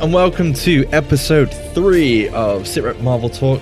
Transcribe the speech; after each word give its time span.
and 0.00 0.14
welcome 0.14 0.54
to 0.54 0.86
episode 0.92 1.52
three 1.74 2.26
of 2.28 2.62
Sitrep 2.62 2.98
Marvel 3.02 3.28
Talk. 3.28 3.60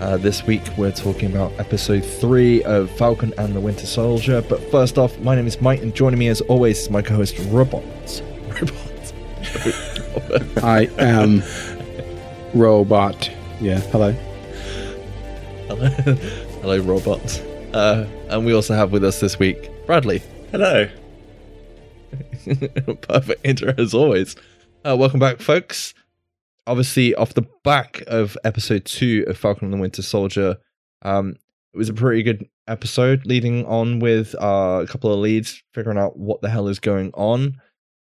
Uh, 0.00 0.16
this 0.16 0.42
week 0.46 0.62
we're 0.78 0.90
talking 0.90 1.30
about 1.30 1.52
episode 1.60 2.02
three 2.02 2.62
of 2.64 2.90
Falcon 2.92 3.34
and 3.36 3.54
the 3.54 3.60
Winter 3.60 3.84
Soldier. 3.84 4.40
But 4.40 4.62
first 4.70 4.96
off, 4.96 5.18
my 5.18 5.34
name 5.34 5.46
is 5.46 5.60
Mike, 5.60 5.82
and 5.82 5.94
joining 5.94 6.18
me 6.18 6.28
as 6.28 6.40
always 6.42 6.78
is 6.78 6.90
my 6.90 7.02
co-host 7.02 7.38
Robot. 7.50 7.82
Robot. 8.48 9.12
I 10.64 10.88
am 10.98 11.42
robot. 12.54 13.30
Yeah, 13.60 13.80
hello. 13.80 14.12
Hello, 15.66 15.88
hello, 16.62 16.78
Robot. 16.78 17.42
Uh, 17.74 18.06
and 18.30 18.46
we 18.46 18.54
also 18.54 18.74
have 18.74 18.90
with 18.90 19.04
us 19.04 19.20
this 19.20 19.38
week 19.38 19.70
Bradley. 19.84 20.22
Hello. 20.50 20.88
Perfect 23.02 23.40
intro 23.44 23.74
as 23.76 23.92
always. 23.92 24.34
Uh, 24.86 24.94
welcome 24.94 25.18
back, 25.18 25.40
folks. 25.40 25.94
Obviously, 26.66 27.14
off 27.14 27.32
the 27.32 27.46
back 27.62 28.02
of 28.06 28.36
episode 28.44 28.84
two 28.84 29.24
of 29.26 29.38
Falcon 29.38 29.66
and 29.66 29.72
the 29.72 29.78
Winter 29.78 30.02
Soldier, 30.02 30.58
um, 31.00 31.36
it 31.72 31.78
was 31.78 31.88
a 31.88 31.94
pretty 31.94 32.22
good 32.22 32.46
episode, 32.68 33.24
leading 33.24 33.64
on 33.64 33.98
with 33.98 34.34
uh, 34.34 34.80
a 34.82 34.86
couple 34.86 35.10
of 35.10 35.20
leads, 35.20 35.62
figuring 35.72 35.96
out 35.96 36.18
what 36.18 36.42
the 36.42 36.50
hell 36.50 36.68
is 36.68 36.80
going 36.80 37.12
on, 37.14 37.58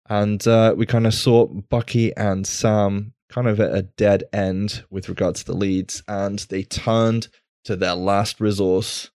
and 0.10 0.48
uh, 0.48 0.76
we 0.78 0.86
kind 0.86 1.08
of 1.08 1.14
saw 1.16 1.48
Bucky 1.48 2.16
and 2.16 2.46
Sam 2.46 3.14
kind 3.30 3.48
of 3.48 3.60
at 3.60 3.74
a 3.74 3.82
dead 3.82 4.26
end 4.32 4.84
with 4.92 5.10
regards 5.10 5.44
to 5.44 5.52
the 5.52 5.58
leads, 5.58 6.04
and 6.08 6.38
they 6.50 6.62
turned 6.62 7.30
to 7.64 7.76
their 7.76 7.96
last 7.96 8.40
resource, 8.40 9.10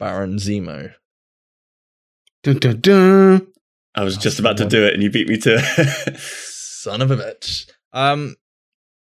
Baron 0.00 0.36
Zemo. 0.38 0.94
Dun, 2.42 2.58
dun, 2.58 2.80
dun. 2.80 3.46
I 3.94 4.02
was 4.02 4.16
just 4.16 4.40
about 4.40 4.56
to 4.56 4.66
do 4.66 4.84
it 4.84 4.94
and 4.94 5.02
you 5.02 5.10
beat 5.10 5.28
me 5.28 5.36
to 5.38 6.18
Son 6.82 7.00
of 7.00 7.12
a 7.12 7.16
bitch. 7.16 7.70
Um, 7.92 8.34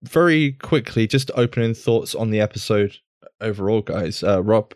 very 0.01 0.53
quickly, 0.53 1.05
just 1.05 1.29
opening 1.35 1.75
thoughts 1.75 2.15
on 2.15 2.31
the 2.31 2.39
episode 2.39 2.97
overall, 3.39 3.81
guys. 3.81 4.23
Uh, 4.23 4.41
Rob, 4.41 4.73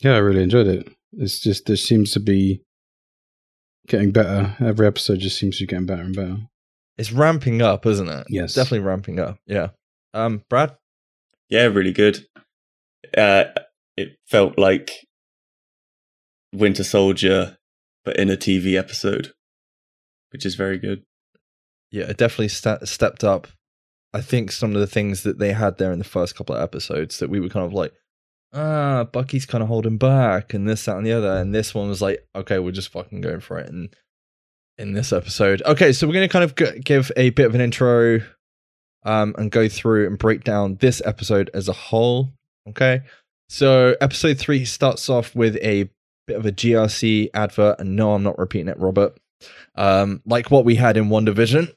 Yeah, 0.00 0.16
I 0.16 0.18
really 0.18 0.42
enjoyed 0.42 0.66
it. 0.66 0.88
It's 1.14 1.40
just 1.40 1.64
there 1.64 1.76
seems 1.76 2.12
to 2.12 2.20
be 2.20 2.60
getting 3.88 4.10
better. 4.10 4.54
Every 4.60 4.86
episode 4.86 5.20
just 5.20 5.38
seems 5.38 5.56
to 5.56 5.62
be 5.62 5.68
getting 5.68 5.86
better 5.86 6.02
and 6.02 6.14
better. 6.14 6.36
it's 6.98 7.10
ramping 7.10 7.62
up, 7.62 7.86
isn't 7.86 8.08
it? 8.10 8.26
Yes. 8.28 8.52
definitely 8.52 8.86
ramping 8.86 9.18
up. 9.18 9.38
Yeah. 9.46 9.68
Um, 10.12 10.42
Brad, 10.50 10.76
Yeah, 11.48 11.64
really 11.64 11.92
good. 11.92 12.26
Uh, 13.16 13.44
it 13.96 14.16
felt 14.26 14.58
like 14.58 15.06
Winter 16.52 16.84
Soldier, 16.84 17.56
but 18.04 18.18
in 18.18 18.28
a 18.28 18.36
TV 18.36 18.78
episode, 18.78 19.32
which 20.32 20.44
is 20.44 20.54
very 20.54 20.78
good. 20.78 21.02
Yeah, 21.94 22.06
it 22.06 22.16
definitely 22.16 22.48
sta 22.48 22.78
stepped 22.82 23.22
up. 23.22 23.46
I 24.12 24.20
think 24.20 24.50
some 24.50 24.74
of 24.74 24.80
the 24.80 24.86
things 24.88 25.22
that 25.22 25.38
they 25.38 25.52
had 25.52 25.78
there 25.78 25.92
in 25.92 26.00
the 26.00 26.04
first 26.04 26.34
couple 26.34 26.56
of 26.56 26.60
episodes 26.60 27.20
that 27.20 27.30
we 27.30 27.38
were 27.38 27.48
kind 27.48 27.64
of 27.64 27.72
like, 27.72 27.92
ah, 28.52 29.04
Bucky's 29.04 29.46
kind 29.46 29.62
of 29.62 29.68
holding 29.68 29.96
back, 29.96 30.54
and 30.54 30.68
this, 30.68 30.86
that, 30.86 30.96
and 30.96 31.06
the 31.06 31.12
other. 31.12 31.36
And 31.36 31.54
this 31.54 31.72
one 31.72 31.88
was 31.88 32.02
like, 32.02 32.26
okay, 32.34 32.58
we're 32.58 32.72
just 32.72 32.90
fucking 32.90 33.20
going 33.20 33.38
for 33.38 33.60
it. 33.60 33.68
And 33.70 33.94
in 34.76 34.94
this 34.94 35.12
episode, 35.12 35.62
okay, 35.66 35.92
so 35.92 36.08
we're 36.08 36.14
gonna 36.14 36.26
kind 36.28 36.42
of 36.42 36.56
g- 36.56 36.80
give 36.80 37.12
a 37.16 37.30
bit 37.30 37.46
of 37.46 37.54
an 37.54 37.60
intro, 37.60 38.22
um, 39.04 39.36
and 39.38 39.52
go 39.52 39.68
through 39.68 40.08
and 40.08 40.18
break 40.18 40.42
down 40.42 40.78
this 40.80 41.00
episode 41.04 41.48
as 41.54 41.68
a 41.68 41.72
whole. 41.72 42.30
Okay, 42.70 43.02
so 43.48 43.94
episode 44.00 44.36
three 44.36 44.64
starts 44.64 45.08
off 45.08 45.36
with 45.36 45.54
a 45.62 45.88
bit 46.26 46.36
of 46.36 46.44
a 46.44 46.50
GRC 46.50 47.28
advert, 47.34 47.78
and 47.78 47.94
no, 47.94 48.14
I'm 48.14 48.24
not 48.24 48.36
repeating 48.36 48.66
it, 48.68 48.80
Robert. 48.80 49.16
Um, 49.76 50.22
like 50.26 50.50
what 50.50 50.64
we 50.64 50.74
had 50.74 50.96
in 50.96 51.08
WandaVision, 51.08 51.72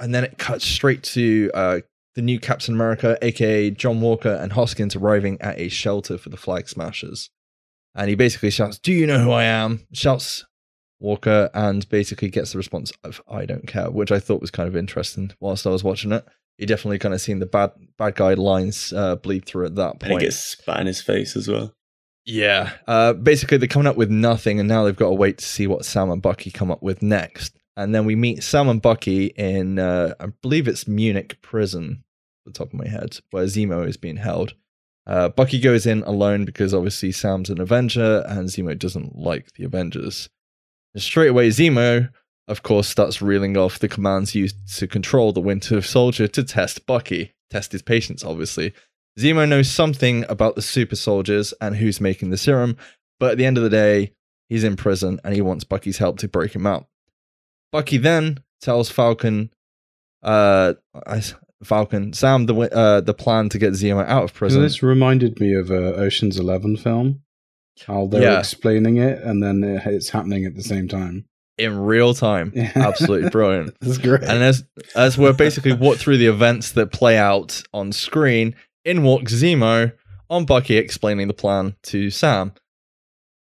and 0.00 0.14
then 0.14 0.24
it 0.24 0.38
cuts 0.38 0.64
straight 0.64 1.02
to 1.02 1.50
uh, 1.54 1.80
the 2.14 2.22
new 2.22 2.40
Captain 2.40 2.74
America, 2.74 3.18
aka 3.22 3.70
John 3.70 4.00
Walker 4.00 4.32
and 4.32 4.52
Hoskins, 4.52 4.96
arriving 4.96 5.40
at 5.40 5.58
a 5.58 5.68
shelter 5.68 6.18
for 6.18 6.28
the 6.28 6.36
Flag 6.36 6.68
Smashers. 6.68 7.30
And 7.94 8.08
he 8.08 8.14
basically 8.14 8.50
shouts, 8.50 8.78
"Do 8.78 8.92
you 8.92 9.06
know 9.06 9.18
who 9.18 9.30
I 9.32 9.44
am?" 9.44 9.86
Shouts 9.92 10.44
Walker, 10.98 11.50
and 11.54 11.88
basically 11.88 12.28
gets 12.28 12.52
the 12.52 12.58
response 12.58 12.92
of 13.04 13.20
"I 13.28 13.44
don't 13.46 13.66
care," 13.66 13.90
which 13.90 14.12
I 14.12 14.18
thought 14.18 14.40
was 14.40 14.50
kind 14.50 14.68
of 14.68 14.76
interesting. 14.76 15.32
Whilst 15.40 15.66
I 15.66 15.70
was 15.70 15.84
watching 15.84 16.12
it, 16.12 16.24
you 16.58 16.66
definitely 16.66 16.98
kind 16.98 17.14
of 17.14 17.20
seen 17.20 17.38
the 17.38 17.46
bad 17.46 17.72
bad 17.98 18.14
guy 18.14 18.34
lines 18.34 18.92
uh, 18.92 19.16
bleed 19.16 19.44
through 19.44 19.66
at 19.66 19.74
that 19.76 20.00
point. 20.00 20.12
And 20.12 20.22
it 20.22 20.26
gets 20.26 20.36
spat 20.36 20.80
in 20.80 20.86
his 20.86 21.02
face 21.02 21.36
as 21.36 21.48
well. 21.48 21.74
Yeah. 22.24 22.72
Uh, 22.86 23.12
basically, 23.14 23.56
they're 23.56 23.66
coming 23.66 23.88
up 23.88 23.96
with 23.96 24.10
nothing, 24.10 24.60
and 24.60 24.68
now 24.68 24.84
they've 24.84 24.94
got 24.94 25.08
to 25.08 25.14
wait 25.14 25.38
to 25.38 25.44
see 25.44 25.66
what 25.66 25.84
Sam 25.84 26.10
and 26.10 26.22
Bucky 26.22 26.50
come 26.50 26.70
up 26.70 26.82
with 26.82 27.02
next. 27.02 27.56
And 27.76 27.94
then 27.94 28.04
we 28.04 28.16
meet 28.16 28.42
Sam 28.42 28.68
and 28.68 28.82
Bucky 28.82 29.26
in, 29.26 29.78
uh, 29.78 30.14
I 30.20 30.26
believe 30.42 30.68
it's 30.68 30.88
Munich 30.88 31.40
prison, 31.40 32.04
the 32.44 32.52
top 32.52 32.68
of 32.68 32.74
my 32.74 32.88
head, 32.88 33.18
where 33.30 33.44
Zemo 33.44 33.86
is 33.86 33.96
being 33.96 34.16
held. 34.16 34.54
Uh, 35.06 35.28
Bucky 35.28 35.60
goes 35.60 35.86
in 35.86 36.02
alone 36.02 36.44
because 36.44 36.74
obviously 36.74 37.12
Sam's 37.12 37.50
an 37.50 37.60
Avenger, 37.60 38.24
and 38.28 38.48
Zemo 38.48 38.78
doesn't 38.78 39.16
like 39.16 39.52
the 39.52 39.64
Avengers. 39.64 40.28
And 40.94 41.02
straight 41.02 41.30
away, 41.30 41.48
Zemo, 41.48 42.10
of 42.48 42.62
course, 42.62 42.88
starts 42.88 43.22
reeling 43.22 43.56
off 43.56 43.78
the 43.78 43.88
commands 43.88 44.34
used 44.34 44.76
to 44.76 44.86
control 44.86 45.32
the 45.32 45.40
Winter 45.40 45.80
Soldier 45.80 46.26
to 46.28 46.42
test 46.42 46.86
Bucky, 46.86 47.34
test 47.50 47.72
his 47.72 47.82
patience, 47.82 48.24
obviously. 48.24 48.74
Zemo 49.18 49.48
knows 49.48 49.70
something 49.70 50.24
about 50.28 50.54
the 50.54 50.62
super 50.62 50.96
soldiers 50.96 51.52
and 51.60 51.76
who's 51.76 52.00
making 52.00 52.30
the 52.30 52.36
serum, 52.36 52.76
but 53.18 53.32
at 53.32 53.38
the 53.38 53.44
end 53.44 53.56
of 53.56 53.64
the 53.64 53.70
day, 53.70 54.12
he's 54.48 54.64
in 54.64 54.76
prison 54.76 55.20
and 55.24 55.34
he 55.34 55.40
wants 55.40 55.64
Bucky's 55.64 55.98
help 55.98 56.18
to 56.18 56.28
break 56.28 56.54
him 56.54 56.66
out. 56.66 56.86
Bucky 57.72 57.96
then 57.98 58.38
tells 58.60 58.90
Falcon, 58.90 59.50
uh, 60.22 60.74
I- 61.06 61.22
Falcon, 61.64 62.12
Sam, 62.14 62.46
the 62.46 62.54
uh, 62.54 63.00
the 63.02 63.14
plan 63.14 63.48
to 63.50 63.58
get 63.58 63.72
Zemo 63.74 64.04
out 64.06 64.24
of 64.24 64.34
prison. 64.34 64.62
this 64.62 64.82
reminded 64.82 65.38
me 65.40 65.52
of 65.54 65.70
a 65.70 65.94
Ocean's 65.94 66.38
Eleven 66.38 66.76
film. 66.76 67.20
How 67.86 68.06
they're 68.06 68.22
Yeah. 68.22 68.38
explaining 68.38 68.96
it 68.98 69.22
and 69.22 69.42
then 69.42 69.62
it's 69.64 70.10
happening 70.10 70.44
at 70.44 70.54
the 70.54 70.62
same 70.62 70.88
time. 70.88 71.24
in 71.58 71.78
real 71.78 72.14
time. 72.14 72.52
Yeah. 72.54 72.72
Absolutely 72.76 73.28
brilliant. 73.28 73.74
That's 73.80 73.98
great. 73.98 74.22
And 74.22 74.42
as 74.42 74.64
as 74.96 75.18
we're 75.18 75.34
basically 75.34 75.74
walk 75.74 75.98
through 75.98 76.16
the 76.16 76.26
events 76.26 76.72
that 76.72 76.90
play 76.92 77.18
out 77.18 77.62
on 77.74 77.92
screen, 77.92 78.54
in 78.86 79.02
walks 79.02 79.34
Zemo 79.34 79.92
on 80.30 80.46
Bucky 80.46 80.76
explaining 80.76 81.28
the 81.28 81.34
plan 81.34 81.76
to 81.84 82.08
Sam. 82.10 82.52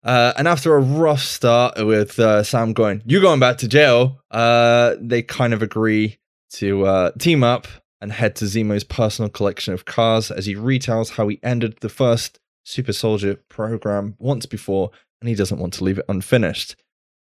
Uh, 0.02 0.32
and 0.36 0.48
after 0.48 0.74
a 0.76 0.80
rough 0.80 1.20
start 1.20 1.84
with 1.84 2.18
uh, 2.18 2.42
Sam 2.42 2.72
going, 2.72 3.02
"You're 3.04 3.20
going 3.20 3.40
back 3.40 3.58
to 3.58 3.68
jail," 3.68 4.20
uh, 4.30 4.96
they 5.00 5.22
kind 5.22 5.52
of 5.52 5.62
agree 5.62 6.18
to 6.54 6.86
uh, 6.86 7.10
team 7.18 7.44
up 7.44 7.66
and 8.00 8.12
head 8.12 8.34
to 8.36 8.46
Zemo's 8.46 8.84
personal 8.84 9.28
collection 9.28 9.74
of 9.74 9.84
cars 9.84 10.30
as 10.30 10.46
he 10.46 10.54
retells 10.54 11.10
how 11.10 11.28
he 11.28 11.38
ended 11.42 11.76
the 11.80 11.90
first 11.90 12.40
Super 12.64 12.92
Soldier 12.92 13.36
program 13.48 14.16
once 14.18 14.46
before, 14.46 14.90
and 15.20 15.28
he 15.28 15.34
doesn't 15.34 15.58
want 15.58 15.74
to 15.74 15.84
leave 15.84 15.98
it 15.98 16.06
unfinished. 16.08 16.76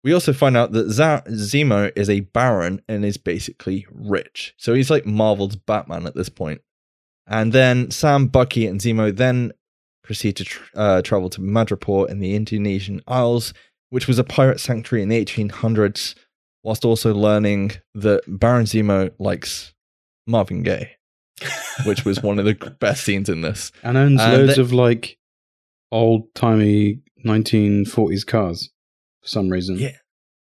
We 0.03 0.13
also 0.13 0.31
find 0.31 0.55
out 0.55 0.71
that 0.71 0.87
Zemo 0.87 1.91
is 1.95 2.09
a 2.09 2.21
baron 2.21 2.81
and 2.87 3.03
is 3.03 3.17
basically 3.17 3.85
rich. 3.91 4.53
So 4.57 4.73
he's 4.73 4.89
like 4.89 5.05
Marvel's 5.05 5.57
Batman 5.57 6.07
at 6.07 6.15
this 6.15 6.29
point. 6.29 6.61
And 7.27 7.51
then 7.51 7.91
Sam, 7.91 8.27
Bucky, 8.27 8.65
and 8.65 8.79
Zemo 8.79 9.15
then 9.15 9.51
proceed 10.03 10.35
to 10.37 10.43
tr- 10.45 10.63
uh, 10.75 11.01
travel 11.01 11.29
to 11.31 11.41
Madripoor 11.41 12.09
in 12.09 12.19
the 12.19 12.35
Indonesian 12.35 13.01
Isles, 13.07 13.53
which 13.89 14.07
was 14.07 14.19
a 14.19 14.23
pirate 14.23 14.59
sanctuary 14.59 15.03
in 15.03 15.09
the 15.09 15.23
1800s, 15.23 16.15
whilst 16.63 16.85
also 16.85 17.13
learning 17.13 17.71
that 17.95 18.21
Baron 18.27 18.65
Zemo 18.65 19.11
likes 19.19 19.73
Marvin 20.27 20.63
Gaye, 20.63 20.91
which 21.85 22.05
was 22.05 22.21
one 22.21 22.39
of 22.39 22.45
the 22.45 22.53
best 22.79 23.03
scenes 23.03 23.29
in 23.29 23.41
this. 23.41 23.71
and 23.83 23.97
owns 23.97 24.19
And 24.21 24.33
loads 24.33 24.55
they- 24.55 24.61
of 24.61 24.73
like 24.73 25.17
old 25.91 26.33
timey 26.35 26.99
1940s 27.25 28.25
cars 28.25 28.69
for 29.21 29.27
some 29.27 29.49
reason. 29.49 29.77
Yeah. 29.77 29.97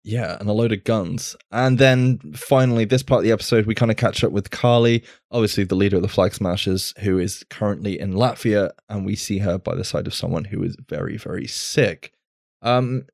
Yeah, 0.07 0.37
and 0.39 0.47
a 0.47 0.53
load 0.53 0.71
of 0.71 0.83
guns. 0.83 1.35
And 1.51 1.79
then 1.79 2.19
finally, 2.35 2.85
this 2.85 3.01
part 3.01 3.19
of 3.19 3.23
the 3.23 3.31
episode, 3.31 3.65
we 3.65 3.73
kind 3.73 3.89
of 3.89 3.97
catch 3.97 4.23
up 4.23 4.31
with 4.31 4.51
Karli, 4.51 5.03
obviously 5.31 5.63
the 5.63 5.73
leader 5.73 5.95
of 5.95 6.03
the 6.03 6.07
Flag 6.07 6.35
Smashers, 6.35 6.93
who 6.99 7.17
is 7.17 7.43
currently 7.49 7.99
in 7.99 8.13
Latvia, 8.13 8.69
and 8.87 9.03
we 9.03 9.15
see 9.15 9.39
her 9.39 9.57
by 9.57 9.73
the 9.73 9.83
side 9.83 10.05
of 10.05 10.13
someone 10.13 10.43
who 10.43 10.61
is 10.61 10.77
very, 10.87 11.17
very 11.17 11.47
sick. 11.47 12.13
Um, 12.61 13.07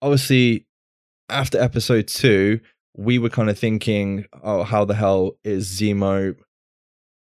obviously, 0.00 0.68
after 1.28 1.60
episode 1.60 2.06
two, 2.06 2.60
we 2.96 3.18
were 3.18 3.28
kind 3.28 3.50
of 3.50 3.58
thinking, 3.58 4.26
oh, 4.44 4.62
how 4.62 4.84
the 4.84 4.94
hell 4.94 5.38
is 5.42 5.68
Zemo, 5.68 6.36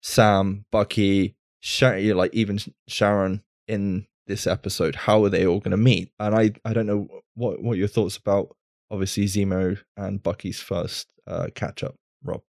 Sam, 0.01 0.65
Bucky, 0.71 1.35
Sha- 1.59 2.15
like 2.15 2.33
even 2.35 2.61
Sharon 2.87 3.43
in 3.67 4.07
this 4.29 4.47
episode? 4.47 4.95
How 4.95 5.25
are 5.25 5.29
they 5.29 5.45
all 5.45 5.59
going 5.59 5.73
to 5.73 5.77
meet? 5.77 6.13
And 6.21 6.37
I, 6.37 6.53
I 6.65 6.73
don't 6.73 6.87
know 6.87 7.09
what 7.35 7.61
what 7.61 7.79
your 7.79 7.89
thoughts 7.89 8.17
about 8.17 8.55
obviously 8.91 9.25
Zemo 9.25 9.79
and 9.97 10.23
Bucky's 10.23 10.61
first 10.61 11.13
uh, 11.27 11.49
catch 11.55 11.83
up, 11.83 11.97
Rob. 12.23 12.43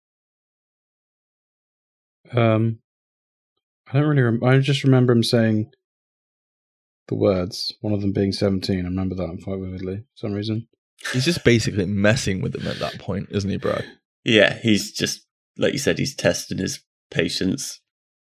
Um, 2.32 2.80
I 3.88 3.92
don't 3.94 4.08
really. 4.08 4.22
Rem- 4.22 4.44
I 4.44 4.58
just 4.58 4.84
remember 4.84 5.12
him 5.12 5.22
saying 5.22 5.72
the 7.08 7.14
words. 7.14 7.72
One 7.80 7.92
of 7.92 8.00
them 8.00 8.12
being 8.12 8.32
seventeen. 8.32 8.80
I 8.80 8.88
remember 8.88 9.14
that 9.14 9.40
quite 9.44 9.60
vividly 9.60 9.98
for 9.98 10.26
some 10.26 10.32
reason. 10.32 10.66
He's 11.12 11.24
just 11.24 11.44
basically 11.44 11.84
messing 11.86 12.40
with 12.40 12.52
them 12.52 12.66
at 12.66 12.78
that 12.78 12.98
point, 12.98 13.28
isn't 13.30 13.50
he, 13.50 13.58
Brad? 13.58 13.84
Yeah, 14.24 14.58
he's 14.58 14.92
just 14.92 15.24
like 15.56 15.72
you 15.72 15.78
said. 15.78 15.98
He's 15.98 16.16
testing 16.16 16.58
his 16.58 16.82
patience. 17.10 17.80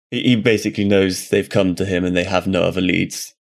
He, 0.10 0.22
he 0.22 0.36
basically 0.36 0.86
knows 0.86 1.30
they've 1.30 1.50
come 1.50 1.76
to 1.76 1.86
him 1.86 2.06
and 2.06 2.16
they 2.16 2.24
have 2.24 2.48
no 2.48 2.64
other 2.64 2.82
leads, 2.82 3.36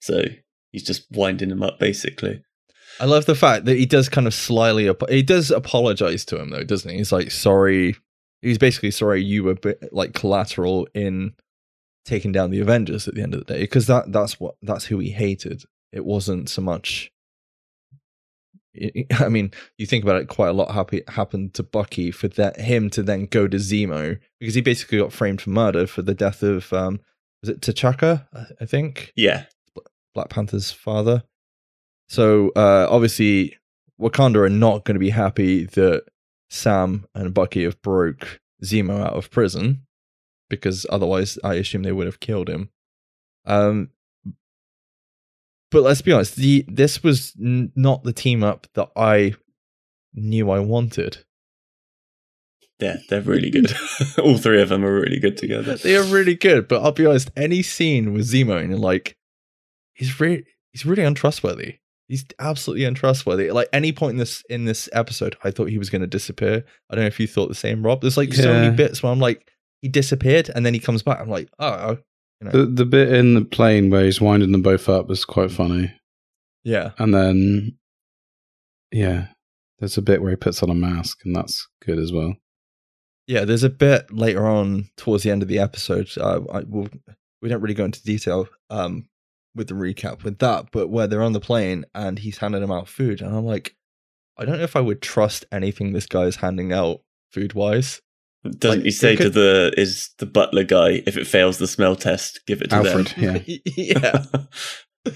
so 0.00 0.24
he's 0.72 0.82
just 0.82 1.06
winding 1.12 1.50
them 1.50 1.62
up. 1.62 1.78
Basically, 1.78 2.42
I 3.02 3.06
love 3.06 3.26
the 3.26 3.34
fact 3.34 3.64
that 3.66 3.76
he 3.76 3.84
does 3.84 4.08
kind 4.08 4.26
of 4.26 4.32
slyly. 4.32 4.88
ap- 4.88 5.10
He 5.10 5.22
does 5.22 5.50
apologize 5.50 6.24
to 6.26 6.40
him 6.40 6.50
though, 6.50 6.62
doesn't 6.64 6.90
he? 6.90 6.96
He's 6.98 7.12
like, 7.12 7.30
"Sorry." 7.30 7.96
He's 8.40 8.58
basically 8.58 8.90
sorry 8.90 9.22
you 9.22 9.44
were 9.44 9.54
bit, 9.54 9.92
like 9.92 10.14
collateral 10.14 10.88
in 10.94 11.34
taking 12.04 12.32
down 12.32 12.50
the 12.50 12.58
Avengers 12.60 13.06
at 13.06 13.14
the 13.14 13.22
end 13.22 13.34
of 13.34 13.40
the 13.46 13.54
day 13.54 13.60
because 13.60 13.86
that 13.86 14.10
that's 14.12 14.40
what 14.40 14.54
that's 14.62 14.86
who 14.86 14.98
he 14.98 15.10
hated. 15.10 15.62
It 15.92 16.04
wasn't 16.04 16.48
so 16.48 16.60
much. 16.62 17.12
I 19.20 19.28
mean, 19.28 19.52
you 19.78 19.86
think 19.86 20.02
about 20.02 20.20
it, 20.20 20.28
quite 20.28 20.48
a 20.48 20.52
lot 20.54 20.72
happy, 20.72 21.02
happened 21.08 21.54
to 21.54 21.62
Bucky 21.62 22.10
for 22.10 22.28
that 22.28 22.58
him 22.58 22.88
to 22.90 23.02
then 23.02 23.26
go 23.26 23.46
to 23.46 23.58
Zemo 23.58 24.18
because 24.40 24.54
he 24.54 24.60
basically 24.60 24.98
got 24.98 25.12
framed 25.12 25.40
for 25.42 25.50
murder 25.50 25.86
for 25.86 26.02
the 26.02 26.14
death 26.14 26.42
of 26.42 26.72
um 26.72 27.00
was 27.42 27.48
it 27.50 27.60
T'Chaka? 27.60 28.26
I- 28.34 28.46
I 28.62 28.66
think 28.66 29.12
yeah, 29.16 29.44
Black 30.14 30.30
Panther's 30.30 30.70
father. 30.70 31.24
So 32.12 32.50
uh, 32.56 32.88
obviously, 32.90 33.56
Wakanda 33.98 34.36
are 34.36 34.50
not 34.50 34.84
going 34.84 34.96
to 34.96 35.00
be 35.00 35.08
happy 35.08 35.64
that 35.64 36.04
Sam 36.50 37.06
and 37.14 37.32
Bucky 37.32 37.64
have 37.64 37.80
broke 37.80 38.38
Zemo 38.62 39.00
out 39.00 39.14
of 39.14 39.30
prison 39.30 39.86
because 40.50 40.84
otherwise, 40.90 41.38
I 41.42 41.54
assume 41.54 41.84
they 41.84 41.92
would 41.92 42.04
have 42.04 42.20
killed 42.20 42.50
him. 42.50 42.68
Um, 43.46 43.92
but 45.70 45.84
let's 45.84 46.02
be 46.02 46.12
honest, 46.12 46.36
the 46.36 46.66
this 46.68 47.02
was 47.02 47.32
n- 47.42 47.72
not 47.74 48.04
the 48.04 48.12
team 48.12 48.44
up 48.44 48.66
that 48.74 48.90
I 48.94 49.34
knew 50.12 50.50
I 50.50 50.58
wanted. 50.58 51.24
yeah, 52.78 52.98
they're 53.08 53.22
really 53.22 53.48
good. 53.48 53.72
All 54.18 54.36
three 54.36 54.60
of 54.60 54.68
them 54.68 54.84
are 54.84 55.00
really 55.00 55.18
good 55.18 55.38
together. 55.38 55.76
They 55.76 55.96
are 55.96 56.04
really 56.04 56.34
good, 56.34 56.68
but 56.68 56.82
I'll 56.82 56.92
be 56.92 57.06
honest, 57.06 57.30
any 57.38 57.62
scene 57.62 58.12
with 58.12 58.30
Zemo 58.30 58.62
and 58.62 58.78
like, 58.78 59.16
he's 59.94 60.20
really 60.20 60.44
he's 60.72 60.84
really 60.84 61.04
untrustworthy. 61.04 61.78
He's 62.12 62.26
absolutely 62.38 62.84
untrustworthy. 62.84 63.50
Like 63.52 63.70
any 63.72 63.90
point 63.90 64.10
in 64.12 64.16
this 64.18 64.42
in 64.50 64.66
this 64.66 64.86
episode, 64.92 65.34
I 65.44 65.50
thought 65.50 65.70
he 65.70 65.78
was 65.78 65.88
going 65.88 66.02
to 66.02 66.06
disappear. 66.06 66.62
I 66.90 66.94
don't 66.94 67.04
know 67.04 67.06
if 67.08 67.18
you 67.18 67.26
thought 67.26 67.48
the 67.48 67.54
same, 67.54 67.82
Rob. 67.82 68.02
There's 68.02 68.18
like 68.18 68.34
so 68.34 68.52
many 68.52 68.76
bits 68.76 69.02
where 69.02 69.10
I'm 69.10 69.18
like, 69.18 69.50
he 69.80 69.88
disappeared 69.88 70.50
and 70.54 70.66
then 70.66 70.74
he 70.74 70.80
comes 70.80 71.02
back. 71.02 71.20
I'm 71.20 71.30
like, 71.30 71.48
oh, 71.58 71.96
you 72.38 72.44
know, 72.44 72.50
The 72.50 72.66
the 72.66 72.84
bit 72.84 73.10
in 73.14 73.32
the 73.32 73.46
plane 73.46 73.88
where 73.88 74.04
he's 74.04 74.20
winding 74.20 74.52
them 74.52 74.60
both 74.60 74.90
up 74.90 75.08
was 75.08 75.24
quite 75.24 75.50
funny, 75.50 75.90
yeah, 76.64 76.90
and 76.98 77.14
then 77.14 77.78
yeah, 78.90 79.28
there's 79.78 79.96
a 79.96 80.02
bit 80.02 80.20
where 80.20 80.32
he 80.32 80.36
puts 80.36 80.62
on 80.62 80.68
a 80.68 80.74
mask, 80.74 81.20
and 81.24 81.34
that's 81.34 81.66
good 81.82 81.98
as 81.98 82.12
well. 82.12 82.34
yeah. 83.26 83.46
There's 83.46 83.64
a 83.64 83.70
bit 83.70 84.12
later 84.12 84.46
on 84.46 84.90
towards 84.98 85.22
the 85.22 85.30
end 85.30 85.40
of 85.40 85.48
the 85.48 85.60
episode. 85.60 86.10
Uh, 86.18 86.40
I 86.52 86.60
will 86.68 86.88
we 87.40 87.48
don't 87.48 87.62
really 87.62 87.74
go 87.74 87.86
into 87.86 88.02
detail 88.04 88.48
um 88.68 89.08
with 89.54 89.68
the 89.68 89.74
recap 89.74 90.24
with 90.24 90.38
that, 90.38 90.66
but 90.72 90.88
where 90.88 91.06
they're 91.06 91.22
on 91.22 91.32
the 91.32 91.40
plane 91.40 91.84
and 91.94 92.18
he's 92.18 92.38
handing 92.38 92.60
them 92.62 92.72
out 92.72 92.88
food, 92.88 93.20
and 93.20 93.34
I'm 93.36 93.44
like, 93.44 93.76
I 94.38 94.44
don't 94.44 94.58
know 94.58 94.64
if 94.64 94.76
I 94.76 94.80
would 94.80 95.02
trust 95.02 95.44
anything 95.52 95.92
this 95.92 96.06
guy 96.06 96.22
is 96.22 96.36
handing 96.36 96.72
out 96.72 97.00
food 97.30 97.52
wise. 97.52 98.00
Doesn't 98.58 98.78
Like, 98.80 98.84
he 98.84 98.90
say 98.90 99.14
could- 99.16 99.24
to 99.24 99.30
the 99.30 99.74
is 99.76 100.10
the 100.18 100.26
butler 100.26 100.64
guy 100.64 101.02
if 101.06 101.16
it 101.16 101.26
fails 101.26 101.58
the 101.58 101.68
smell 101.68 101.94
test, 101.94 102.40
give 102.46 102.60
it 102.62 102.70
to 102.70 102.76
Alfred, 102.76 103.14
yeah. 103.16 103.38
yeah. 103.76 104.24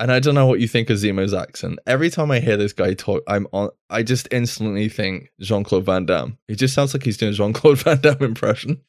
And 0.00 0.10
I 0.10 0.18
don't 0.18 0.34
know 0.34 0.46
what 0.46 0.58
you 0.60 0.66
think 0.66 0.90
of 0.90 0.96
Zemo's 0.98 1.32
accent. 1.34 1.78
Every 1.86 2.10
time 2.10 2.32
I 2.32 2.40
hear 2.40 2.56
this 2.56 2.72
guy 2.72 2.94
talk, 2.94 3.22
I'm 3.28 3.46
on. 3.52 3.70
I 3.90 4.02
just 4.02 4.26
instantly 4.32 4.88
think 4.88 5.28
Jean 5.40 5.62
Claude 5.62 5.84
Van 5.84 6.04
Damme. 6.04 6.36
He 6.48 6.56
just 6.56 6.74
sounds 6.74 6.94
like 6.94 7.04
he's 7.04 7.16
doing 7.16 7.32
Jean 7.32 7.52
Claude 7.52 7.78
Van 7.84 8.00
Damme 8.00 8.22
impression. 8.24 8.80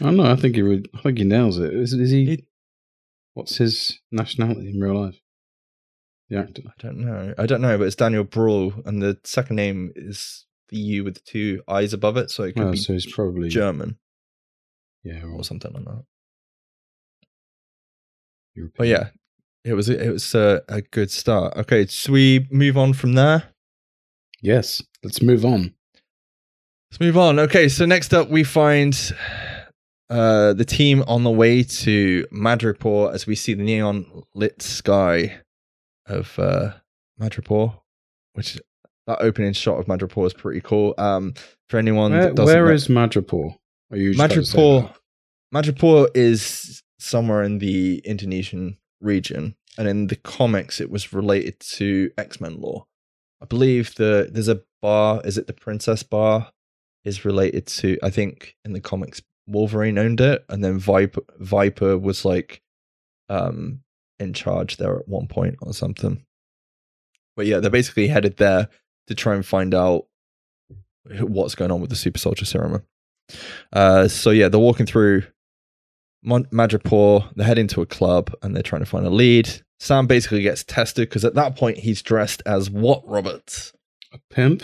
I 0.00 0.04
don't 0.04 0.16
know. 0.16 0.24
I 0.30 0.36
think 0.36 0.54
he 0.56 0.62
would. 0.62 0.88
I 0.94 1.00
think 1.02 1.18
he 1.18 1.24
nails 1.24 1.58
it. 1.58 1.72
Is, 1.74 1.92
is 1.92 2.10
he, 2.10 2.24
He- 2.26 2.46
What's 3.34 3.56
his 3.56 3.98
nationality 4.12 4.70
in 4.70 4.78
real 4.80 5.00
life? 5.00 5.18
The 6.30 6.38
actor. 6.38 6.62
I 6.66 6.72
don't 6.78 6.98
know. 6.98 7.34
I 7.36 7.46
don't 7.46 7.60
know, 7.60 7.76
but 7.76 7.84
it's 7.88 7.96
Daniel 7.96 8.24
Brühl, 8.24 8.86
and 8.86 9.02
the 9.02 9.18
second 9.24 9.56
name 9.56 9.92
is 9.96 10.46
the 10.68 10.78
U 10.78 11.04
with 11.04 11.14
the 11.14 11.20
two 11.26 11.62
eyes 11.68 11.92
above 11.92 12.16
it, 12.16 12.30
so 12.30 12.44
it 12.44 12.52
could 12.54 12.62
Oh, 12.68 12.70
be 12.72 12.76
so 12.78 12.92
he's 12.92 13.12
probably 13.12 13.48
German 13.48 13.98
yeah. 15.02 15.22
Or 15.22 15.32
or 15.32 15.44
something 15.44 15.72
like 15.72 15.84
that. 15.84 16.04
European. 18.54 18.74
But 18.78 18.86
yeah, 18.88 19.08
it 19.64 19.74
was 19.74 19.88
it 19.88 20.10
was 20.10 20.34
a, 20.34 20.62
a 20.68 20.80
good 20.80 21.10
start. 21.10 21.56
Okay, 21.56 21.86
so 21.86 22.12
we 22.12 22.46
move 22.50 22.78
on 22.78 22.92
from 22.92 23.14
there. 23.14 23.44
Yes. 24.40 24.82
Let's 25.02 25.20
move 25.22 25.44
on. 25.44 25.74
Let's 26.90 27.00
move 27.00 27.16
on. 27.18 27.38
Okay, 27.38 27.68
so 27.68 27.84
next 27.84 28.14
up 28.14 28.28
we 28.30 28.44
find 28.44 28.94
uh 30.10 30.52
the 30.52 30.64
team 30.64 31.02
on 31.06 31.24
the 31.24 31.30
way 31.30 31.62
to 31.62 32.26
Madripoor 32.32 33.12
as 33.12 33.26
we 33.26 33.34
see 33.34 33.54
the 33.54 33.62
neon 33.62 34.24
lit 34.34 34.60
sky 34.62 35.40
of 36.06 36.38
uh 36.38 36.72
Madripoor, 37.20 37.80
which 38.34 38.60
that 39.06 39.20
opening 39.20 39.52
shot 39.52 39.78
of 39.78 39.86
Madripoor 39.86 40.26
is 40.26 40.34
pretty 40.34 40.60
cool. 40.60 40.94
Um 40.98 41.34
for 41.68 41.78
anyone 41.78 42.12
Where, 42.12 42.26
that 42.26 42.34
doesn't 42.34 42.54
where 42.54 42.72
is 42.72 42.88
Madripoor? 42.88 43.56
Are 43.90 43.96
you 43.96 44.12
just 44.12 44.24
about 44.24 44.34
to 44.34 44.44
say 44.44 44.58
Madripoor? 44.58 44.94
Madripoor 45.54 46.08
is 46.14 46.82
somewhere 46.98 47.42
in 47.42 47.58
the 47.58 47.98
Indonesian 48.04 48.76
region, 49.00 49.54
and 49.78 49.86
in 49.86 50.08
the 50.08 50.16
comics, 50.16 50.80
it 50.80 50.90
was 50.90 51.12
related 51.12 51.60
to 51.60 52.10
X 52.18 52.40
Men 52.40 52.60
lore. 52.60 52.86
I 53.40 53.46
believe 53.46 53.94
the 53.94 54.28
there's 54.32 54.48
a 54.48 54.62
bar. 54.82 55.20
Is 55.24 55.38
it 55.38 55.46
the 55.46 55.52
Princess 55.52 56.02
Bar? 56.02 56.50
Is 57.04 57.24
related 57.24 57.66
to 57.66 57.98
I 58.02 58.10
think 58.10 58.56
in 58.64 58.72
the 58.72 58.80
comics 58.80 59.22
Wolverine 59.46 59.98
owned 59.98 60.20
it, 60.20 60.44
and 60.48 60.64
then 60.64 60.78
Viper 60.78 61.22
Viper 61.38 61.98
was 61.98 62.24
like 62.24 62.62
um 63.28 63.80
in 64.18 64.32
charge 64.32 64.76
there 64.76 64.98
at 64.98 65.08
one 65.08 65.26
point 65.26 65.56
or 65.60 65.72
something. 65.72 66.24
But 67.36 67.46
yeah, 67.46 67.58
they're 67.60 67.70
basically 67.70 68.06
headed 68.06 68.36
there 68.36 68.68
to 69.08 69.14
try 69.14 69.34
and 69.34 69.44
find 69.44 69.74
out 69.74 70.06
what's 71.20 71.54
going 71.54 71.70
on 71.70 71.80
with 71.80 71.90
the 71.90 71.96
super 71.96 72.18
soldier 72.18 72.44
serum. 72.44 72.82
Uh, 73.72 74.08
so 74.08 74.30
yeah, 74.30 74.48
they're 74.48 74.60
walking 74.60 74.86
through 74.86 75.24
Mon- 76.22 76.46
Madripoor. 76.46 77.28
They're 77.34 77.46
heading 77.46 77.68
to 77.68 77.82
a 77.82 77.86
club 77.86 78.32
and 78.42 78.54
they're 78.54 78.62
trying 78.62 78.82
to 78.82 78.86
find 78.86 79.06
a 79.06 79.10
lead. 79.10 79.50
Sam 79.80 80.06
basically 80.06 80.42
gets 80.42 80.64
tested 80.64 81.08
because 81.08 81.24
at 81.24 81.34
that 81.34 81.56
point 81.56 81.78
he's 81.78 82.02
dressed 82.02 82.42
as 82.46 82.70
what, 82.70 83.02
Robert? 83.06 83.72
A 84.12 84.18
pimp? 84.30 84.62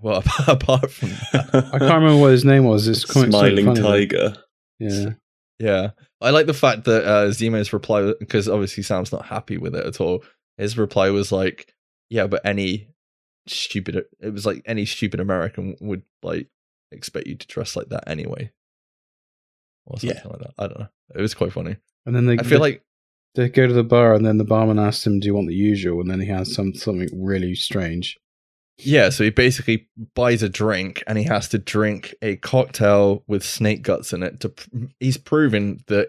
Well, 0.00 0.22
apart 0.48 0.90
from 0.90 1.10
that, 1.32 1.50
I 1.72 1.78
can't 1.78 2.02
remember 2.02 2.16
what 2.20 2.32
his 2.32 2.44
name 2.44 2.64
was. 2.64 2.84
So 2.86 3.24
Smiling 3.24 3.74
tiger. 3.74 4.34
Yeah. 4.78 5.10
yeah, 5.58 5.90
I 6.20 6.30
like 6.30 6.46
the 6.46 6.52
fact 6.54 6.84
that 6.84 7.04
uh, 7.04 7.26
Zemo's 7.30 7.72
reply 7.72 8.12
because 8.18 8.48
obviously 8.48 8.82
Sam's 8.82 9.12
not 9.12 9.24
happy 9.26 9.56
with 9.56 9.74
it 9.74 9.86
at 9.86 10.00
all. 10.00 10.24
His 10.58 10.76
reply 10.76 11.10
was 11.10 11.30
like, 11.32 11.72
"Yeah, 12.10 12.26
but 12.26 12.44
any 12.44 12.88
stupid, 13.46 14.04
it 14.20 14.30
was 14.32 14.44
like 14.44 14.62
any 14.66 14.84
stupid 14.84 15.20
American 15.20 15.76
would 15.80 16.02
like 16.22 16.48
expect 16.92 17.26
you 17.26 17.36
to 17.36 17.46
dress 17.46 17.76
like 17.76 17.88
that 17.90 18.08
anyway." 18.08 18.50
Or 19.86 19.98
something 20.00 20.16
Yeah. 20.22 20.28
like 20.28 20.40
that. 20.40 20.54
I 20.58 20.66
don't 20.66 20.80
know. 20.80 20.88
It 21.14 21.20
was 21.20 21.34
quite 21.34 21.52
funny. 21.52 21.76
And 22.06 22.14
then 22.16 22.26
they 22.26 22.34
I 22.38 22.42
feel 22.42 22.58
they, 22.58 22.58
like 22.58 22.82
they 23.34 23.48
go 23.48 23.66
to 23.66 23.72
the 23.72 23.84
bar, 23.84 24.14
and 24.14 24.24
then 24.26 24.38
the 24.38 24.44
barman 24.44 24.78
asks 24.78 25.06
him, 25.06 25.20
"Do 25.20 25.26
you 25.26 25.34
want 25.34 25.48
the 25.48 25.54
usual?" 25.54 26.00
And 26.00 26.10
then 26.10 26.20
he 26.20 26.26
has 26.28 26.52
some 26.54 26.74
something 26.74 27.08
really 27.14 27.54
strange. 27.54 28.18
Yeah, 28.78 29.10
so 29.10 29.22
he 29.24 29.30
basically 29.30 29.88
buys 30.14 30.42
a 30.42 30.48
drink 30.48 31.02
and 31.06 31.16
he 31.16 31.24
has 31.24 31.48
to 31.50 31.58
drink 31.58 32.14
a 32.22 32.36
cocktail 32.36 33.22
with 33.28 33.44
snake 33.44 33.82
guts 33.82 34.12
in 34.12 34.22
it. 34.22 34.40
To 34.40 34.48
pr- 34.48 34.68
he's 34.98 35.16
proven 35.16 35.80
that 35.86 36.08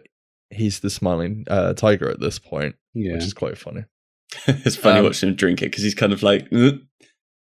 he's 0.49 0.79
the 0.79 0.89
smiling 0.89 1.45
uh, 1.49 1.73
tiger 1.73 2.09
at 2.09 2.19
this 2.19 2.39
point, 2.39 2.75
Yeah. 2.95 3.13
which 3.13 3.23
is 3.23 3.33
quite 3.33 3.57
funny. 3.57 3.85
it's 4.47 4.75
funny 4.75 4.99
Um, 4.99 5.05
watching 5.05 5.29
him 5.29 5.35
drink 5.35 5.61
it 5.61 5.65
because 5.65 5.83
he's 5.83 5.93
kind 5.95 6.11
of 6.11 6.23
like, 6.23 6.49
"Mm, 6.49 6.81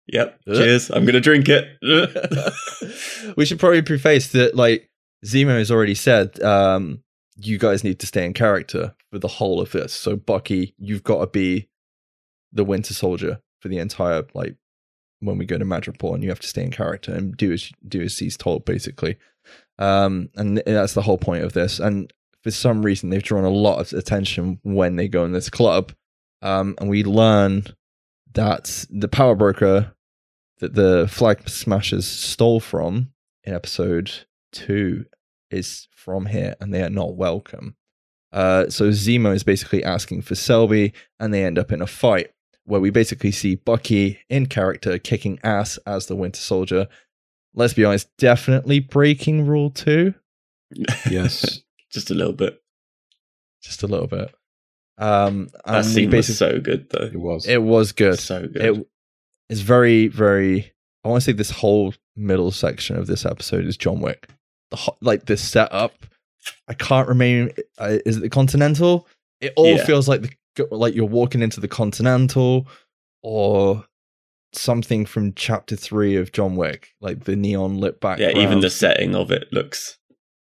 "Yep, 0.08 0.40
Uh. 0.48 0.54
cheers, 0.56 0.90
I'm 0.92 1.06
gonna 1.06 1.22
drink 1.22 1.48
it." 1.48 1.68
we 3.38 3.46
should 3.46 3.60
probably 3.60 3.82
preface 3.82 4.28
that 4.34 4.56
like 4.56 4.90
Zemo 5.26 5.58
has 5.58 5.72
already 5.72 5.96
said, 5.96 6.42
um, 6.44 7.02
you 7.38 7.58
guys 7.58 7.84
need 7.84 8.00
to 8.00 8.08
stay 8.08 8.26
in 8.26 8.34
character 8.34 8.94
for 9.12 9.20
the 9.20 9.28
whole 9.28 9.62
of 9.62 9.72
this. 9.72 9.94
So 9.94 10.16
Bucky, 10.16 10.76
you've 10.78 11.04
got 11.04 11.22
to 11.22 11.28
be 11.28 11.70
the 12.52 12.64
Winter 12.66 12.94
Soldier 12.94 13.40
for 13.62 13.70
the 13.70 13.78
entire 13.80 14.24
like 14.34 14.56
when 15.20 15.38
we 15.38 15.46
go 15.46 15.58
to 15.58 15.66
Madripoor 15.66 16.14
and 16.14 16.24
you 16.24 16.30
have 16.30 16.40
to 16.40 16.48
stay 16.48 16.64
in 16.64 16.72
character 16.72 17.14
and 17.14 17.36
do 17.36 17.52
as 17.52 17.72
do 17.88 18.02
as 18.02 18.18
he's 18.18 18.38
told 18.38 18.66
basically. 18.66 19.18
Um, 19.80 20.30
and 20.36 20.62
that's 20.66 20.94
the 20.94 21.02
whole 21.02 21.18
point 21.18 21.44
of 21.44 21.54
this. 21.54 21.80
And 21.80 22.12
for 22.44 22.52
some 22.52 22.84
reason, 22.84 23.10
they've 23.10 23.24
drawn 23.24 23.44
a 23.44 23.50
lot 23.50 23.80
of 23.80 23.98
attention 23.98 24.60
when 24.64 24.96
they 24.96 25.08
go 25.08 25.26
in 25.26 25.32
this 25.32 25.50
club. 25.50 25.94
Um, 26.42 26.76
and 26.80 26.90
we 26.90 27.04
learn 27.04 27.66
that 28.34 28.86
the 28.90 29.08
power 29.08 29.36
broker 29.36 29.94
that 30.60 30.74
the 30.74 31.08
flag 31.10 31.48
smashers 31.50 32.08
stole 32.08 32.60
from 32.60 33.12
in 33.44 33.54
episode 33.54 34.12
two 34.52 35.06
is 35.50 35.88
from 35.96 36.26
here, 36.28 36.56
and 36.60 36.74
they 36.74 36.84
are 36.84 36.90
not 36.90 37.16
welcome. 37.16 37.76
Uh, 38.32 38.70
so 38.70 38.90
Zemo 38.90 39.34
is 39.34 39.44
basically 39.44 39.84
asking 39.84 40.22
for 40.22 40.36
Selby, 40.36 40.94
and 41.20 41.34
they 41.34 41.46
end 41.46 41.58
up 41.58 41.72
in 41.72 41.82
a 41.82 41.88
fight 41.88 42.32
where 42.68 42.80
we 42.82 42.90
basically 42.90 43.32
see 43.32 43.56
Bucky 43.56 44.20
in 44.30 44.46
character 44.46 44.98
kicking 45.00 45.40
ass 45.44 45.78
as 45.88 46.06
the 46.08 46.16
Winter 46.16 46.40
Soldier. 46.42 46.88
Let's 47.56 47.74
be 47.74 47.84
honest, 47.86 48.10
definitely 48.18 48.80
breaking 48.80 49.48
rule 49.48 49.70
two, 49.72 50.14
Yes. 51.10 51.62
just 51.92 52.12
a 52.12 52.14
little 52.14 52.34
bit. 52.34 52.62
just 53.64 53.84
a 53.84 53.88
little 53.88 54.08
bit. 54.08 54.34
Um, 54.98 55.50
That 55.66 55.86
scene 55.86 56.10
was 56.12 56.38
so 56.38 56.60
good 56.60 56.90
though. 56.90 57.06
it 57.06 57.16
was. 57.20 57.48
it 57.48 57.62
was 57.64 57.92
good. 57.92 58.20
So 58.20 58.48
good. 58.48 58.62
It 58.62 58.88
is 59.50 59.62
very, 59.62 60.08
very. 60.08 60.74
I 61.04 61.10
want 61.10 61.22
to 61.24 61.26
say 61.26 61.32
this 61.32 61.52
whole 61.52 61.94
middle 62.16 62.52
section 62.52 62.98
of 62.98 63.08
this 63.08 63.26
episode 63.26 63.66
is 63.66 63.78
John 63.78 64.02
Wick. 64.02 64.28
The 64.72 64.78
ho- 64.78 64.98
like 65.02 65.26
this 65.26 65.42
setup. 65.42 65.94
I 66.68 66.74
can't 66.74 67.08
remember. 67.08 67.54
Uh, 67.78 67.98
is 68.06 68.18
it 68.18 68.22
the 68.22 68.30
Continental? 68.30 69.08
It 69.40 69.54
all 69.56 69.76
Yeah. 69.78 69.86
feels 69.86 70.08
like 70.10 70.22
the 70.24 70.32
like 70.72 70.96
you're 70.96 71.06
walking 71.06 71.42
into 71.42 71.60
the 71.60 71.68
Continental, 71.68 72.68
or 73.24 73.86
something 74.54 75.06
from 75.06 75.34
Chapter 75.34 75.76
Three 75.76 76.16
of 76.16 76.32
John 76.32 76.56
Wick, 76.56 76.90
like 77.02 77.26
the 77.26 77.36
neon 77.36 77.78
lit 77.80 78.00
back. 78.00 78.20
yeah, 78.20 78.30
even 78.38 78.60
the 78.62 78.70
setting 78.70 79.16
of 79.16 79.32
it 79.32 79.48
looks. 79.52 79.98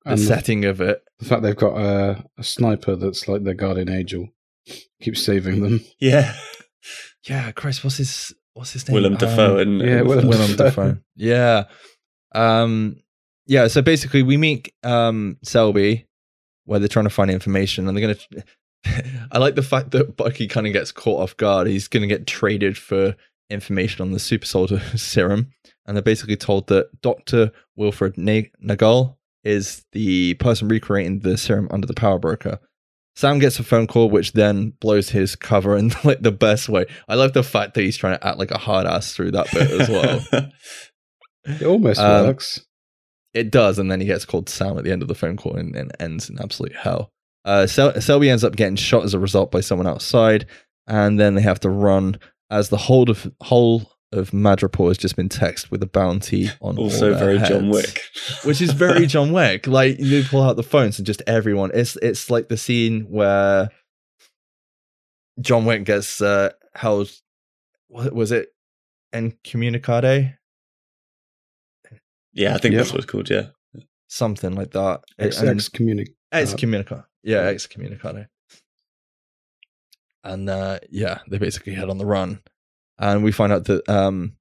the 0.05 0.13
and 0.13 0.21
setting 0.21 0.65
of 0.65 0.81
it. 0.81 1.03
the 1.19 1.25
fact 1.25 1.43
they've 1.43 1.57
got 1.57 1.77
a, 1.77 2.25
a 2.39 2.45
sniper 2.45 2.97
that's 2.97 3.27
like 3.29 3.45
their 3.45 3.55
guardian 3.55 3.89
angel 3.89 4.29
keeps 5.01 5.23
saving 5.25 5.63
them. 5.63 5.81
Yeah, 6.01 6.35
Yeah, 7.29 7.53
Chris, 7.53 7.83
what's 7.83 7.97
his 7.97 8.35
what's 8.53 8.73
his 8.75 8.87
name? 8.87 8.95
Willem 8.95 9.15
Um, 9.15 9.19
Dafoe 9.19 9.59
and 9.59 9.81
yeah, 9.81 10.03
Willem 10.03 10.29
Willem 10.29 10.57
Dafoe. 10.57 10.65
Dafoe. 10.93 10.99
Yeah. 11.17 11.65
Um 12.35 12.97
yeah, 13.47 13.67
so 13.69 13.81
basically 13.83 14.23
we 14.23 14.37
meet 14.37 14.73
um 14.83 15.39
Selby 15.43 16.07
where 16.67 16.79
they're 16.79 16.89
trying 16.89 17.07
to 17.07 17.11
find 17.11 17.31
information 17.31 17.89
and 17.89 17.97
they're 17.97 18.15
gonna 18.15 18.45
I 19.33 19.39
like 19.39 19.55
the 19.55 19.63
fact 19.63 19.91
that 19.93 20.17
Bucky 20.17 20.47
kind 20.47 20.67
of 20.67 20.73
gets 20.73 20.93
caught 20.93 21.21
off 21.23 21.37
guard. 21.37 21.67
He's 21.67 21.89
gonna 21.89 22.07
get 22.07 22.27
traded 22.27 22.77
for 22.79 23.15
information 23.51 24.03
on 24.03 24.13
the 24.13 24.19
super 24.19 24.47
soldier 24.47 24.81
serum. 24.97 25.53
And 25.87 25.97
they're 25.97 26.03
basically 26.03 26.37
told 26.37 26.69
that 26.69 26.89
Dr. 27.03 27.53
Wilfred 27.77 28.17
Na- 28.17 28.49
Nagel 28.61 29.19
is 29.43 29.85
the 29.93 30.35
person 30.35 30.69
recreating 30.69 31.21
the 31.21 31.37
serum 31.37 31.69
under 31.71 31.87
the 31.87 31.93
power 31.95 32.19
broker. 32.19 32.59
Sam 33.17 33.39
gets 33.39 33.59
a 33.61 33.63
phone 33.63 33.87
call, 33.87 34.09
which 34.11 34.33
then 34.33 34.71
blows 34.81 35.11
his 35.11 35.37
cover 35.37 35.77
in 35.77 35.93
like 36.05 36.23
the 36.23 36.33
best 36.33 36.69
way. 36.69 36.87
I 37.09 37.15
love 37.15 37.33
the 37.35 37.43
fact 37.45 37.75
that 37.75 37.83
he's 37.83 37.97
trying 37.97 38.19
to 38.19 38.27
act 38.27 38.39
like 38.39 38.51
a 38.51 38.59
hard 38.59 38.87
ass 38.87 39.13
through 39.13 39.33
that 39.33 39.47
bit 39.53 39.71
as 39.71 39.89
well. 39.89 40.49
It 41.45 41.63
almost 41.67 42.01
Um, 42.01 42.27
works. 42.27 42.65
It 43.35 43.51
does, 43.51 43.79
and 43.79 43.91
then 43.91 44.01
he 44.01 44.07
gets 44.07 44.25
called 44.25 44.49
Sam 44.49 44.79
at 44.79 44.85
the 44.85 44.93
end 44.93 45.03
of 45.03 45.09
the 45.09 45.15
phone 45.15 45.37
call 45.37 45.55
and, 45.57 45.75
and 45.77 45.93
ends 46.01 46.31
in 46.31 46.39
absolute 46.41 46.75
hell. 46.75 47.11
Uh, 47.45 47.67
Sel- 47.67 48.01
Selby 48.01 48.31
ends 48.31 48.45
up 48.45 48.57
getting 48.57 48.77
shot 48.77 49.05
as 49.05 49.15
a 49.15 49.19
result 49.19 49.51
by 49.51 49.61
someone 49.61 49.87
outside, 49.87 50.47
and 50.87 51.19
then 51.21 51.35
they 51.35 51.43
have 51.43 51.61
to 51.61 51.69
run 51.71 52.19
as 52.51 52.69
the 52.71 52.77
whole 52.77 53.11
of 53.11 53.31
whole 53.43 53.91
of 54.13 54.31
Madripoor 54.31 54.89
has 54.89 54.99
just 54.99 55.17
been 55.17 55.29
texted 55.29 55.71
with 55.73 55.83
a 55.83 55.87
bounty 55.87 56.49
on. 56.61 56.79
all 56.79 56.85
also 56.85 57.11
their 57.11 57.19
very 57.19 57.39
John 57.41 57.69
Wick, 57.69 58.01
which 58.45 58.61
is 58.63 58.73
very 58.73 59.07
John 59.15 59.33
Wick. 59.33 59.67
Like 59.67 59.99
you 59.99 60.23
pull 60.25 60.43
out 60.43 60.57
the 60.57 60.63
phones 60.63 60.99
and 60.99 61.07
just 61.07 61.21
everyone. 61.27 61.71
It's 61.75 61.97
it's 61.97 62.31
like 62.31 62.49
the 62.49 62.57
scene 62.57 63.03
where 63.11 63.71
John 65.41 65.65
Wick 65.65 65.85
gets 65.85 66.21
uh, 66.21 66.51
held. 66.75 67.11
What 67.89 68.13
was 68.13 68.31
it? 68.33 68.49
Incommunicade, 69.13 70.37
yeah, 72.33 72.55
I 72.55 72.59
think 72.59 72.73
Yeah. 72.73 72.79
that's 72.79 72.91
what 72.93 72.99
it's 73.03 73.11
called. 73.11 73.31
Yeah, 73.31 73.47
something 74.09 74.55
like 74.55 74.71
that. 74.73 75.03
Ex 75.19 75.39
And- 75.41 75.51
excommunic. 75.51 76.09
Excommunicado. 76.33 77.05
Yeah, 77.25 77.51
excommunicado. 77.51 78.27
And 80.23 80.49
uh, 80.49 80.79
yeah, 80.91 81.19
they 81.29 81.39
basically 81.39 81.75
head 81.75 81.91
on 81.91 81.99
the 81.99 82.07
run. 82.07 82.41
And 82.99 83.25
we 83.25 83.33
find 83.33 83.53
out 83.53 83.65
that 83.65 83.89
um, 83.89 84.37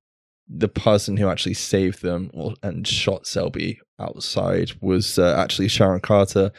the 0.48 0.68
person 0.68 1.18
who 1.18 1.28
actually 1.28 1.56
saved 1.56 2.02
them 2.02 2.30
or, 2.34 2.54
and 2.62 2.88
shot 2.88 3.26
Selby 3.26 3.80
outside 4.00 4.74
was 4.82 5.18
uh, 5.18 5.36
actually 5.38 5.68
Sharon 5.68 6.02
Carter. 6.02 6.52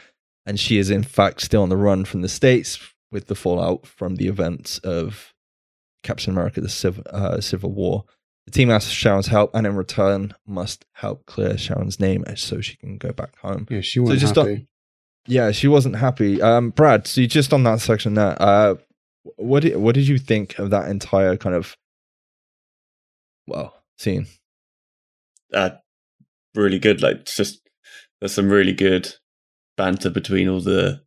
And 0.45 0.59
she 0.59 0.77
is, 0.77 0.89
in 0.89 1.03
fact, 1.03 1.41
still 1.41 1.63
on 1.63 1.69
the 1.69 1.77
run 1.77 2.05
from 2.05 2.21
the 2.21 2.29
States 2.29 2.79
with 3.11 3.27
the 3.27 3.35
fallout 3.35 3.87
from 3.87 4.17
the 4.17 4.27
events 4.27 4.77
of 4.79 5.33
Captain 6.03 6.33
America, 6.33 6.61
the 6.61 6.69
Civ- 6.69 7.05
uh, 7.07 7.39
Civil 7.39 7.71
War. 7.71 8.03
The 8.45 8.51
team 8.51 8.69
asks 8.69 8.91
Sharon's 8.91 9.27
help 9.27 9.55
and 9.55 9.65
in 9.65 9.75
return 9.75 10.35
must 10.45 10.85
help 10.93 11.25
clear 11.25 11.57
Sharon's 11.57 11.99
name 11.99 12.23
so 12.35 12.61
she 12.61 12.75
can 12.75 12.97
go 12.97 13.11
back 13.11 13.35
home. 13.37 13.65
Yeah, 13.71 13.81
she 13.81 13.99
wasn't 13.99 14.19
just 14.19 14.35
happy. 14.35 14.67
Yeah, 15.27 15.51
she 15.51 15.67
wasn't 15.67 15.95
happy. 15.95 16.41
Um, 16.41 16.69
Brad, 16.69 17.07
so 17.07 17.21
you 17.21 17.27
just 17.27 17.53
on 17.53 17.63
that 17.63 17.79
section 17.79 18.13
there, 18.13 18.35
uh, 18.39 18.75
what 19.37 19.63
did 19.63 19.77
what 19.77 19.95
did 19.95 20.07
you 20.07 20.19
think 20.19 20.59
of 20.59 20.69
that 20.69 20.87
entire 20.89 21.35
kind 21.35 21.55
of 21.55 21.75
well 23.47 23.73
scene? 23.97 24.27
uh, 25.53 25.71
really 26.53 26.79
good. 26.79 27.01
Like 27.01 27.25
just 27.25 27.61
there's 28.19 28.33
some 28.33 28.49
really 28.49 28.73
good 28.73 29.13
banter 29.77 30.09
between 30.09 30.47
all 30.47 30.61
the 30.61 31.01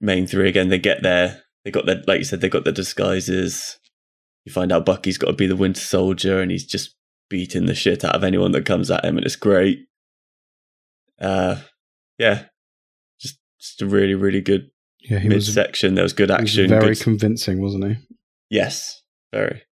main 0.00 0.26
three. 0.26 0.48
Again, 0.48 0.68
they 0.68 0.78
get 0.78 1.02
there. 1.02 1.42
They 1.64 1.70
got 1.70 1.86
their 1.86 2.02
like 2.06 2.18
you 2.18 2.24
said. 2.24 2.40
They 2.40 2.48
got 2.48 2.64
their 2.64 2.72
disguises. 2.72 3.78
You 4.44 4.52
find 4.52 4.70
out 4.70 4.86
Bucky's 4.86 5.18
got 5.18 5.28
to 5.28 5.32
be 5.32 5.46
the 5.46 5.56
Winter 5.56 5.80
Soldier, 5.80 6.40
and 6.40 6.50
he's 6.50 6.66
just 6.66 6.94
beating 7.28 7.66
the 7.66 7.74
shit 7.74 8.04
out 8.04 8.14
of 8.14 8.22
anyone 8.22 8.52
that 8.52 8.66
comes 8.66 8.90
at 8.90 9.04
him, 9.04 9.16
and 9.16 9.26
it's 9.26 9.36
great. 9.36 9.86
Uh, 11.20 11.56
yeah, 12.18 12.44
just 13.66 13.78
just 13.78 13.82
a 13.82 13.86
really 13.86 14.14
really 14.14 14.40
good 14.40 14.70
Yeah, 15.00 15.18
he 15.18 15.28
was, 15.28 15.46
midsection. 15.48 15.94
There 15.94 16.02
was 16.04 16.12
good 16.12 16.30
he 16.30 16.34
was 16.34 16.40
action. 16.42 16.68
very 16.68 16.94
good- 16.94 17.00
convincing, 17.00 17.60
wasn't 17.60 17.84
he? 17.84 17.96
yes, 18.50 19.02
very. 19.32 19.62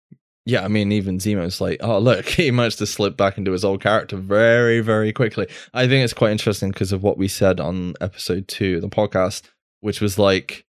Yeah, 0.47 0.63
I 0.63 0.69
mean, 0.69 0.93
even 0.93 1.19
Zemo's 1.21 1.59
like, 1.61 1.79
oh 1.81 1.99
look, 1.99 2.27
he 2.29 2.51
managed 2.51 2.79
to 2.79 2.87
slip 2.87 3.17
back 3.17 3.39
into 3.39 3.53
his 3.53 3.65
old 3.65 3.81
character 3.81 4.17
very, 4.17 4.81
very 4.81 5.11
quickly. 5.13 5.47
I 5.73 5.87
think 5.89 6.05
it's 6.05 6.13
quite 6.13 6.33
interesting 6.33 6.71
because 6.71 6.93
of 6.93 7.03
what 7.03 7.17
we 7.17 7.29
said 7.29 7.61
on 7.61 7.95
episode 8.01 8.47
two 8.49 8.77
of 8.77 8.83
the 8.83 8.89
podcast, 8.89 9.43
which 9.81 10.01
was 10.03 10.19
like 10.19 10.67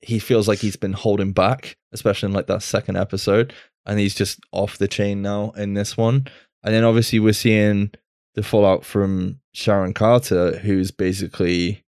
he 0.00 0.18
feels 0.18 0.48
like 0.48 0.58
he's 0.58 0.76
been 0.76 0.92
holding 0.92 1.32
back, 1.32 1.76
especially 1.92 2.26
in 2.28 2.32
like 2.34 2.46
that 2.48 2.62
second 2.62 2.96
episode, 2.96 3.54
and 3.86 3.98
he's 4.00 4.14
just 4.14 4.40
off 4.52 4.76
the 4.76 4.88
chain 4.88 5.22
now 5.22 5.50
in 5.52 5.74
this 5.74 5.96
one. 5.96 6.26
And 6.64 6.74
then 6.74 6.84
obviously 6.84 7.20
we're 7.20 7.32
seeing 7.32 7.92
the 8.34 8.42
fallout 8.42 8.84
from 8.84 9.40
Sharon 9.52 9.94
Carter, 9.94 10.58
who's 10.58 10.90
basically 10.90 11.83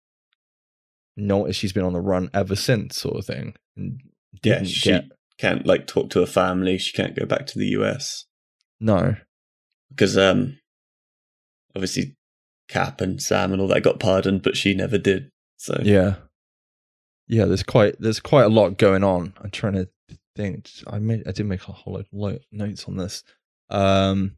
noticed 1.16 1.58
she's 1.61 1.73
been 1.73 1.85
on 1.85 1.92
the 1.92 2.00
run 2.00 2.30
ever 2.35 2.56
since, 2.56 2.96
sort 2.99 3.16
of 3.16 3.25
thing. 3.26 3.54
And 3.76 4.00
Yeah, 4.42 4.62
she 4.64 4.90
get 4.90 5.04
can't 5.38 5.66
like 5.66 5.87
talk 5.87 6.11
to 6.11 6.20
her 6.20 6.26
family. 6.26 6.78
She 6.78 6.92
can't 6.92 7.16
go 7.16 7.26
back 7.26 7.46
to 7.49 7.58
the 7.58 7.66
US. 7.78 8.25
no. 8.80 9.16
because 9.90 10.16
um 10.18 10.58
obviously 11.75 12.14
Cap 12.68 13.00
and 13.00 13.23
Sam 13.23 13.52
and 13.52 13.61
all 13.62 13.68
that 13.68 13.82
got 13.82 14.00
pardoned, 14.00 14.42
but 14.42 14.56
she 14.56 14.75
never 14.75 14.99
did. 14.99 15.30
So 15.56 15.78
Yeah. 15.82 16.16
Yeah, 17.28 17.44
there's 17.46 17.62
quite 17.62 17.96
there's 18.00 18.20
quite 18.20 18.44
a 18.44 18.49
lot 18.49 18.78
going 18.78 19.04
on. 19.04 19.35
I'm 19.42 19.50
trying 19.50 19.75
to 19.75 19.88
think. 20.37 20.68
I 20.87 20.99
made 20.99 21.26
I 21.26 21.32
did 21.32 21.46
make 21.46 21.66
a 21.68 21.73
whole 21.73 21.94
lot 21.94 22.06
of 22.32 22.38
notes 22.52 22.85
on 22.87 22.96
this. 22.96 23.23
Um 23.70 24.35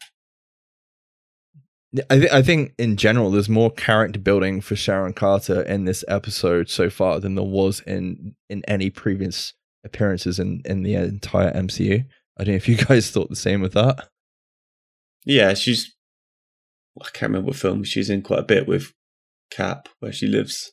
I, 2.11 2.19
th- 2.19 2.31
I 2.33 2.43
think 2.43 2.75
in 2.79 2.97
general 2.97 3.31
there's 3.31 3.49
more 3.49 3.71
character 3.71 4.19
building 4.21 4.61
for 4.61 4.77
Sharon 4.77 5.15
Carter 5.15 5.63
in 5.63 5.85
this 5.87 6.05
episode 6.07 6.69
so 6.69 6.91
far 6.91 7.19
than 7.19 7.35
there 7.35 7.45
was 7.45 7.81
in 7.81 8.35
in 8.51 8.63
any 8.69 8.91
previous 8.91 9.55
appearances 9.85 10.39
in 10.39 10.61
in 10.67 10.83
the 10.83 10.95
entire 10.95 11.51
MCU. 11.53 12.05
I 12.39 12.45
don't 12.45 12.53
know 12.53 12.57
if 12.57 12.69
you 12.69 12.77
guys 12.89 13.11
thought 13.11 13.31
the 13.31 13.37
same 13.37 13.61
with 13.63 13.73
that. 13.73 14.09
yeah, 15.25 15.55
she's 15.55 15.95
I 17.01 17.05
can't 17.13 17.31
remember 17.31 17.49
what 17.49 17.57
film 17.57 17.85
she's 17.85 18.11
in 18.11 18.23
quite 18.23 18.41
a 18.41 18.45
bit 18.45 18.67
with 18.67 18.93
Cap, 19.51 19.89
where 20.01 20.13
she 20.13 20.27
lives, 20.27 20.73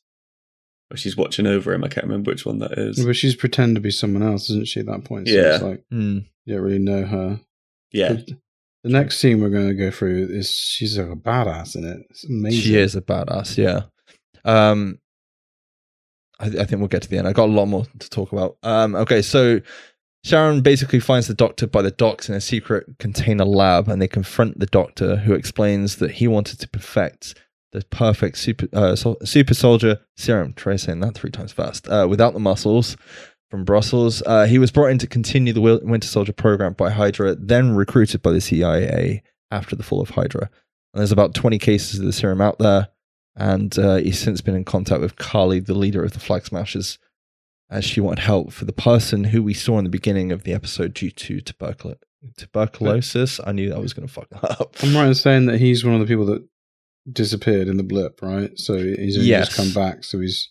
where 0.90 0.98
she's 0.98 1.16
watching 1.16 1.46
over 1.48 1.72
him. 1.72 1.84
I 1.84 1.88
can't 1.88 2.08
remember 2.08 2.32
which 2.32 2.46
one 2.46 2.60
that 2.60 2.78
is. 2.78 3.04
But 3.06 3.16
she's 3.16 3.36
pretending 3.36 3.76
to 3.76 3.82
be 3.82 3.92
someone 3.92 4.24
else, 4.24 4.50
isn't 4.50 4.68
she? 4.68 4.80
At 4.82 4.88
that 4.88 5.04
point, 5.06 5.28
so 5.30 5.34
Yeah. 5.34 5.54
it's 5.56 5.64
like 5.64 5.84
Hmm. 5.92 6.20
you 6.46 6.56
don't 6.56 6.64
really 6.64 6.80
know 6.80 7.06
her. 7.06 7.40
Yeah, 7.94 8.18
The, 8.86 8.92
next 8.92 9.18
scene 9.18 9.42
we're 9.42 9.50
going 9.50 9.68
to 9.68 9.74
go 9.74 9.90
through 9.90 10.28
is 10.30 10.52
she's 10.52 10.98
like 10.98 11.10
a 11.10 11.16
badass 11.16 11.76
in 11.76 11.84
it. 11.86 12.06
It's 12.10 12.24
amazing. 12.24 12.62
She 12.62 12.78
is 12.78 12.96
a 12.96 13.02
badass, 13.02 13.58
yeah. 13.58 13.82
Um, 14.44 15.00
I, 16.40 16.46
I 16.46 16.66
think 16.66 16.80
we'll 16.80 16.88
get 16.88 17.02
to 17.02 17.10
the 17.10 17.18
end. 17.18 17.28
I 17.28 17.34
got 17.34 17.50
a 17.50 17.52
lot 17.52 17.66
more 17.66 17.86
to 18.00 18.10
talk 18.10 18.32
about. 18.32 18.58
Um, 18.62 18.96
okay, 18.96 19.22
so 19.22 19.60
Sharon 20.24 20.62
basically 20.62 21.00
finds 21.00 21.28
the 21.28 21.34
doctor 21.34 21.68
by 21.68 21.82
the 21.82 21.92
docks 21.92 22.30
in 22.30 22.36
a 22.36 22.42
secret 22.42 22.86
container 23.00 23.46
lab, 23.46 23.88
and 23.88 24.02
they 24.02 24.08
confront 24.08 24.60
the 24.60 24.66
doctor, 24.68 25.18
who 25.18 25.34
explains 25.34 25.98
that 25.98 26.12
he 26.12 26.28
wanted 26.28 26.60
to 26.60 26.68
perfect 26.68 27.36
the 27.72 27.84
perfect 27.90 28.38
super 28.38 28.68
uh, 28.74 28.96
super 28.96 29.54
soldier 29.54 30.00
serum. 30.16 30.54
Try 30.54 30.78
saying 30.78 31.02
that 31.02 31.16
three 31.16 31.32
times 31.32 31.52
fast. 31.52 31.88
Uh, 31.88 32.08
without 32.10 32.34
the 32.34 32.40
muscles 32.40 32.96
from 33.50 33.64
Brussels, 33.64 34.22
uh, 34.26 34.46
he 34.46 34.58
was 34.58 34.72
brought 34.72 34.88
in 34.92 34.98
to 35.00 35.08
continue 35.08 35.54
the 35.54 35.62
Winter 35.62 36.08
Soldier 36.08 36.34
program 36.34 36.74
by 36.74 36.90
Hydra, 36.90 37.36
then 37.36 37.76
recruited 37.76 38.22
by 38.22 38.32
the 38.32 38.42
CIA 38.42 39.22
after 39.52 39.76
the 39.76 39.84
fall 39.84 40.02
of 40.02 40.10
Hydra. 40.12 40.50
And 40.94 41.00
there's 41.02 41.12
about 41.12 41.36
20 41.36 41.58
cases 41.60 42.00
of 42.00 42.06
the 42.06 42.14
serum 42.14 42.42
out 42.42 42.58
there, 42.60 42.88
and 43.36 43.78
uh, 43.78 43.98
he's 43.98 44.18
since 44.20 44.42
been 44.42 44.56
in 44.56 44.64
contact 44.66 45.02
with 45.02 45.18
Karli, 45.18 45.60
the 45.60 45.74
leader 45.74 46.04
of 46.04 46.14
the 46.14 46.20
Flag 46.20 46.46
Smashers, 46.46 46.98
as 47.70 47.84
she 47.86 48.00
wanted 48.02 48.22
help 48.22 48.52
for 48.52 48.66
the 48.66 48.74
person 48.74 49.26
who 49.26 49.44
we 49.44 49.54
saw 49.54 49.78
in 49.78 49.84
the 49.84 49.90
beginning 49.90 50.32
of 50.32 50.44
the 50.44 50.54
episode 50.54 50.94
due 50.94 51.12
to 51.12 51.38
tuberculo- 51.42 51.98
tuberculosis. 52.38 53.40
I 53.46 53.52
knew 53.52 53.74
I 53.74 53.78
was 53.78 53.94
going 53.94 54.08
to 54.08 54.14
fuck 54.14 54.30
that 54.30 54.60
up. 54.62 54.76
I'm 54.82 54.96
right 54.96 55.08
in 55.08 55.16
saying 55.16 55.46
that 55.48 55.60
he's 55.60 55.84
one 55.84 55.94
of 55.96 56.00
the 56.00 56.06
people 56.08 56.26
that 56.28 56.48
disappeared 57.12 57.68
in 57.68 57.78
the 57.78 57.84
blip, 57.84 58.22
right? 58.22 58.58
So 58.58 58.78
he's 58.78 59.18
only 59.18 59.30
Yes. 59.30 59.48
just 59.50 59.58
come 59.58 59.74
back, 59.74 60.04
so 60.04 60.20
he's 60.20 60.50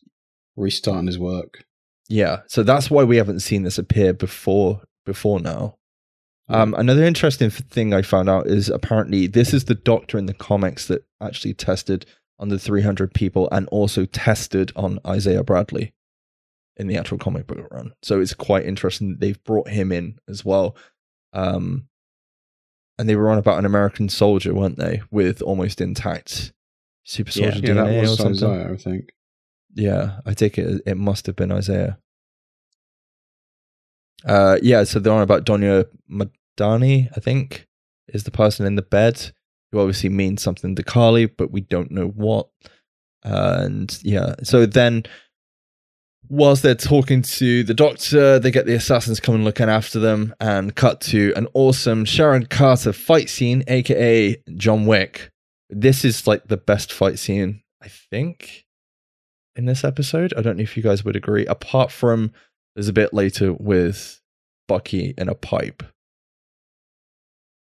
restarting 0.57 1.07
his 1.07 1.19
work. 1.19 1.65
Yeah, 2.09 2.41
so 2.49 2.63
that's 2.63 2.91
why 2.91 3.05
we 3.05 3.17
haven't 3.17 3.41
seen 3.41 3.63
this 3.63 3.79
appear 3.79 4.13
before 4.13 4.83
before 5.05 5.41
now. 5.41 5.77
Um, 6.49 6.75
another 6.75 7.05
interesting 7.05 7.49
thing 7.49 7.95
I 7.95 8.03
found 8.03 8.29
out 8.29 8.47
is 8.47 8.69
apparently 8.69 9.27
this 9.27 9.55
is 9.55 9.65
the 9.65 9.75
doctor 9.75 10.19
in 10.19 10.27
the 10.27 10.35
comics 10.35 10.87
that 10.89 11.03
actually 11.23 11.55
tested 11.55 12.05
on 12.39 12.49
the 12.51 12.59
300 12.59 13.15
people 13.15 13.49
and 13.51 13.67
also 13.69 14.05
tested 14.05 14.71
on 14.77 14.99
Isaiah 15.07 15.43
Bradley 15.43 15.95
in 16.77 16.87
the 16.87 16.97
actual 16.97 17.17
comic 17.17 17.47
book 17.47 17.67
run. 17.71 17.95
So 18.03 18.21
it's 18.21 18.35
quite 18.35 18.67
interesting 18.67 19.11
that 19.11 19.21
they've 19.21 19.43
brought 19.45 19.69
him 19.69 19.91
in 19.93 20.19
as 20.29 20.45
well. 20.45 20.77
Um, 21.33 21.89
and 22.99 23.09
they 23.09 23.17
were 23.17 23.31
on 23.31 23.39
about 23.39 23.59
an 23.59 23.65
American 23.65 24.09
soldier, 24.09 24.53
weren't 24.55 24.79
they, 24.79 25.01
with 25.11 25.41
almost 25.41 25.81
intact 25.81 26.53
super 27.05 27.31
Yeah. 27.35 27.53
soldier 27.53 27.67
yeah, 27.69 27.75
that 27.75 27.87
DNA 27.87 28.03
or 28.03 28.07
something? 28.09 28.33
Isaiah, 28.51 28.73
I 28.73 28.77
think. 28.77 29.13
Yeah, 29.75 30.21
I 30.25 30.35
take 30.35 30.59
it 30.59 30.83
it 30.87 30.97
must 30.97 31.27
have 31.27 31.37
been 31.37 31.53
Isaiah. 31.53 31.99
Uh, 34.25 34.59
yeah, 34.63 34.85
so 34.85 34.99
they're 34.99 35.13
on 35.13 35.23
about 35.23 35.45
Donya 35.45 35.87
Madani, 36.11 37.09
I 37.17 37.21
think, 37.21 37.67
is 38.09 38.25
the 38.25 38.31
person 38.31 38.65
in 38.67 38.77
the 38.77 38.83
bed 38.83 39.33
who 39.71 39.81
obviously 39.81 40.09
means 40.09 40.43
something 40.43 40.75
to 40.77 40.83
Karli, 40.83 41.27
but 41.27 41.51
we 41.51 41.61
don't 41.61 41.91
know 41.91 42.07
what. 42.09 42.49
and 43.25 43.99
yeah, 44.03 44.35
so 44.43 44.67
then 44.67 45.05
whilst 46.29 46.63
they're 46.63 46.75
talking 46.75 47.23
to 47.23 47.65
the 47.65 47.75
doctor, 47.75 48.39
they 48.39 48.51
get 48.51 48.67
the 48.67 48.75
assassins 48.75 49.21
coming 49.21 49.45
looking 49.45 49.69
after 49.69 49.99
them 49.99 50.35
and 50.41 50.75
cut 50.75 51.01
to 51.01 51.33
an 51.37 51.47
awesome 51.55 52.05
Sharon 52.05 52.47
Carter 52.47 52.93
fight 52.93 53.29
scene, 53.29 53.63
aka 53.67 54.37
John 54.57 54.87
Wick. 54.87 55.31
This 55.71 56.05
is 56.05 56.27
like 56.27 56.47
the 56.47 56.57
best 56.57 56.93
fight 56.93 57.19
scene, 57.19 57.63
I 57.83 57.89
think, 57.89 58.64
in 59.57 59.67
this 59.67 59.85
episode. 59.85 60.33
I 60.37 60.43
don't 60.43 60.57
know 60.57 60.63
if 60.63 60.77
you 60.77 60.83
guys 60.83 61.05
would 61.05 61.17
agree. 61.17 61.47
Apart 61.47 61.91
from 61.93 62.33
there's 62.75 62.89
a 62.89 62.93
bit 62.93 63.13
later 63.15 63.53
with 63.53 64.21
Bucky 64.69 65.15
in 65.17 65.29
a 65.29 65.35
pipe. 65.35 65.83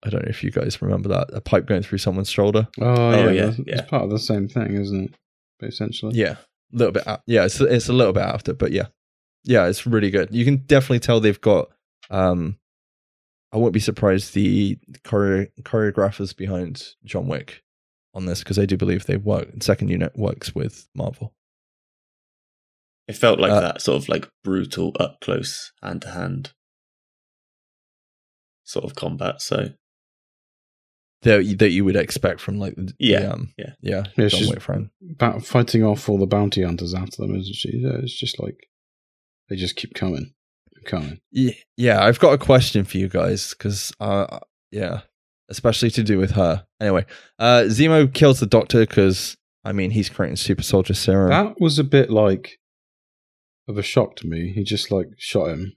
I 0.03 0.10
don't 0.10 0.24
know 0.24 0.29
if 0.29 0.44
you 0.44 0.51
guys 0.51 0.82
remember 0.82 1.10
that. 1.10 1.29
A 1.34 1.41
pipe 1.41 1.65
going 1.65 1.82
through 1.82 1.98
someone's 1.98 2.29
shoulder. 2.29 2.67
Oh, 2.79 2.86
Oh, 2.86 3.12
yeah, 3.12 3.32
yeah, 3.32 3.41
that's- 3.48 3.60
yeah. 3.65 3.79
It's 3.79 3.89
part 3.89 4.03
of 4.03 4.10
the 4.12 4.20
same 4.20 4.48
thing, 4.48 4.75
isn't 4.75 5.06
it? 5.06 5.13
But 5.60 5.70
essentially. 5.70 6.15
Yeah, 6.15 6.34
a 6.74 6.77
little 6.77 6.91
bit. 6.91 7.03
a- 7.08 7.22
Yeah, 7.25 7.46
it's 7.46 7.60
it's 7.60 7.89
a 7.89 7.94
little 7.94 8.13
bit 8.13 8.24
after, 8.24 8.53
but 8.53 8.72
yeah, 8.72 8.88
yeah, 9.44 9.67
it's 9.67 9.88
really 9.88 10.12
good. 10.12 10.29
You 10.34 10.46
can 10.46 10.58
definitely 10.58 11.00
tell 11.00 11.20
they've 11.20 11.41
got. 11.41 11.70
um 12.10 12.58
I 13.53 13.58
won't 13.58 13.74
be 13.74 13.79
surprised 13.79 14.34
the 14.34 14.77
choreo- 15.03 15.50
choreographers 15.62 16.36
behind 16.36 16.95
John 17.06 17.28
Wick 17.28 17.63
on 18.13 18.26
this 18.26 18.39
because 18.39 18.60
I 18.60 18.65
do 18.65 18.76
believe 18.76 19.06
they 19.06 19.15
work. 19.17 19.47
Second 19.62 19.88
unit 19.88 20.17
works 20.17 20.54
with 20.54 20.88
Marvel. 20.93 21.34
It 23.08 23.15
felt 23.15 23.39
like 23.39 23.52
Uh, 23.52 23.62
that 23.62 23.82
sort 23.82 24.02
of 24.04 24.10
like 24.10 24.28
brutal 24.43 24.93
up 25.00 25.20
close 25.22 25.72
hand 25.82 26.02
to 26.04 26.10
hand 26.12 26.52
sort 28.63 28.86
of 28.86 28.96
combat. 28.96 29.41
So 29.41 29.70
That 31.24 31.46
you- 31.46 31.56
that 31.58 31.72
you 31.72 31.84
would 31.84 31.96
expect 31.96 32.39
from 32.39 32.60
like 32.60 32.76
the, 32.76 32.93
Yeah, 33.00 33.20
the, 33.22 33.34
um, 33.34 33.54
yeah. 33.58 33.74
yeah 33.82 34.04
Yeah, 34.17 34.28
John 34.28 34.39
she's- 34.39 34.50
Wick 34.52 34.62
friend. 34.62 34.89
Ba- 35.02 35.39
fighting 35.39 35.84
off 35.84 36.08
all 36.08 36.20
the 36.20 36.28
bounty 36.28 36.62
hunters 36.63 36.93
after 36.93 37.17
them, 37.24 37.36
isn't 37.36 37.56
she? 37.56 37.78
Yeah, 37.78 37.98
It's 38.04 38.17
just 38.17 38.39
like 38.39 38.67
they 39.50 39.56
just 39.56 39.76
keep 39.78 39.93
coming, 39.96 40.34
coming. 40.86 41.20
Yeah, 41.32 41.54
yeah, 41.76 42.04
I've 42.04 42.20
got 42.20 42.34
a 42.34 42.38
question 42.38 42.84
for 42.86 42.98
you 42.98 43.08
guys 43.08 43.50
because, 43.52 43.91
uh, 44.00 44.39
yeah, 44.72 45.02
especially 45.50 45.89
to 45.91 46.04
do 46.04 46.17
with 46.20 46.32
her. 46.32 46.67
Anyway, 46.80 47.06
uh, 47.39 47.63
Zemo 47.67 48.13
kills 48.13 48.39
the 48.39 48.46
Doctor 48.46 48.82
because 48.82 49.38
I 49.63 49.72
mean 49.72 49.91
he's 49.91 50.10
creating 50.10 50.36
super 50.36 50.63
soldier 50.63 50.93
serum. 50.93 51.30
That 51.30 51.60
was 51.60 51.80
a 51.80 51.84
bit 51.84 52.10
like 52.12 52.60
of 53.67 53.77
a 53.77 53.84
shock 53.84 54.15
to 54.17 54.27
me. 54.27 54.51
He 54.53 54.63
just 54.63 54.91
like 54.91 55.08
shot 55.17 55.49
him. 55.49 55.73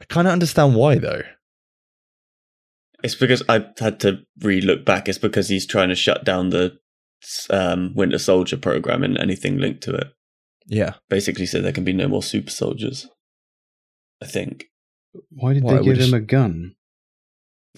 I 0.00 0.04
kind 0.06 0.26
of 0.26 0.32
understand 0.32 0.74
why 0.76 0.96
though. 0.96 1.22
it's 3.02 3.14
because 3.14 3.42
I 3.48 3.66
had 3.78 4.00
to 4.00 4.20
re 4.40 4.60
look 4.60 4.84
back. 4.84 5.08
It's 5.08 5.18
because 5.18 5.48
he's 5.48 5.66
trying 5.66 5.88
to 5.90 5.94
shut 5.94 6.24
down 6.24 6.50
the 6.50 6.78
um, 7.50 7.92
Winter 7.94 8.18
Soldier 8.18 8.56
program 8.56 9.02
and 9.02 9.18
anything 9.18 9.58
linked 9.58 9.82
to 9.84 9.94
it. 9.94 10.08
Yeah, 10.66 10.94
Basically, 11.08 11.46
so 11.46 11.60
there 11.60 11.72
can 11.72 11.84
be 11.84 11.92
no 11.92 12.06
more 12.06 12.22
super 12.22 12.50
soldiers. 12.50 13.08
I 14.22 14.26
think. 14.26 14.66
Why 15.30 15.54
did 15.54 15.64
Why 15.64 15.78
they 15.78 15.82
give 15.84 15.98
him 15.98 16.10
he- 16.10 16.16
a 16.16 16.20
gun? 16.20 16.74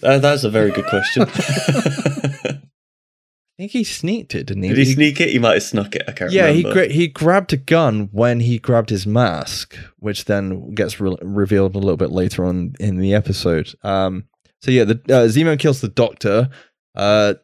Uh, 0.01 0.19
that's 0.19 0.43
a 0.43 0.49
very 0.49 0.71
good 0.71 0.85
question. 0.85 1.23
I 3.53 3.63
think 3.63 3.71
he 3.71 3.83
sneaked 3.83 4.33
it, 4.33 4.47
didn't 4.47 4.63
he? 4.63 4.69
Did 4.69 4.77
he 4.79 4.93
sneak 4.93 5.21
it? 5.21 5.29
He 5.29 5.37
might 5.37 5.53
have 5.53 5.63
snuck 5.63 5.95
it. 5.95 6.03
I 6.07 6.11
can't 6.11 6.31
Yeah, 6.31 6.49
he 6.49 6.63
gra- 6.63 6.87
he 6.87 7.07
grabbed 7.07 7.53
a 7.53 7.57
gun 7.57 8.09
when 8.11 8.39
he 8.39 8.57
grabbed 8.57 8.89
his 8.89 9.05
mask, 9.05 9.77
which 9.97 10.25
then 10.25 10.73
gets 10.73 10.99
re- 10.99 11.15
revealed 11.21 11.75
a 11.75 11.79
little 11.79 11.97
bit 11.97 12.11
later 12.11 12.45
on 12.45 12.73
in 12.79 12.97
the 12.97 13.13
episode. 13.13 13.71
Um, 13.83 14.25
so 14.63 14.71
yeah, 14.71 14.85
the 14.85 14.95
uh, 15.05 15.27
Zemo 15.27 15.59
kills 15.59 15.81
the 15.81 15.87
Doctor, 15.87 16.49
uh, 16.95 17.35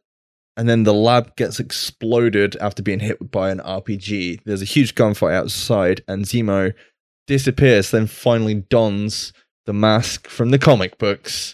and 0.58 0.68
then 0.68 0.82
the 0.82 0.96
lab 0.96 1.36
gets 1.36 1.60
exploded 1.60 2.56
after 2.56 2.82
being 2.82 3.02
hit 3.02 3.30
by 3.30 3.52
an 3.52 3.60
RPG. 3.60 4.40
There's 4.46 4.64
a 4.64 4.66
huge 4.66 4.96
gunfight 4.96 5.34
outside, 5.34 6.02
and 6.08 6.26
Zemo 6.26 6.74
disappears. 7.28 7.92
Then 7.92 8.08
finally 8.08 8.56
dons 8.56 9.32
the 9.68 9.74
mask 9.74 10.28
from 10.28 10.50
the 10.50 10.58
comic 10.58 10.98
books. 10.98 11.54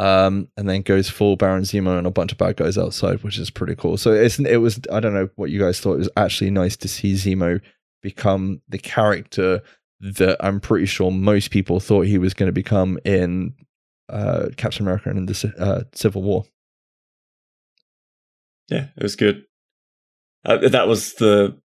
Um, 0.00 0.48
and 0.56 0.66
then 0.66 0.80
goes 0.80 1.10
full 1.10 1.36
Baron 1.36 1.64
Zemo 1.64 1.98
and 1.98 2.06
a 2.06 2.10
bunch 2.10 2.32
of 2.32 2.38
bad 2.38 2.56
guys 2.56 2.78
outside, 2.78 3.22
which 3.22 3.38
is 3.38 3.50
pretty 3.50 3.74
cool. 3.74 3.98
So 3.98 4.12
it's 4.12 4.38
it 4.38 4.56
was 4.56 4.80
I 4.90 4.98
don't 4.98 5.12
know 5.12 5.28
what 5.36 5.50
you 5.50 5.60
guys 5.60 5.78
thought. 5.78 5.96
It 5.96 5.98
was 5.98 6.10
actually 6.16 6.50
nice 6.50 6.74
to 6.78 6.88
see 6.88 7.12
Zemo 7.12 7.60
become 8.02 8.62
the 8.66 8.78
character 8.78 9.60
that 10.00 10.38
I'm 10.40 10.58
pretty 10.58 10.86
sure 10.86 11.10
most 11.10 11.50
people 11.50 11.80
thought 11.80 12.06
he 12.06 12.16
was 12.16 12.32
going 12.32 12.46
to 12.46 12.52
become 12.52 12.98
in 13.04 13.52
uh, 14.08 14.46
Captain 14.56 14.84
America 14.84 15.10
and 15.10 15.18
in 15.18 15.26
the 15.26 15.54
uh, 15.58 15.82
Civil 15.92 16.22
War. 16.22 16.44
Yeah, 18.70 18.86
it 18.96 19.02
was 19.02 19.16
good. 19.16 19.44
Uh, 20.46 20.68
that 20.68 20.88
was 20.88 21.12
the 21.14 21.58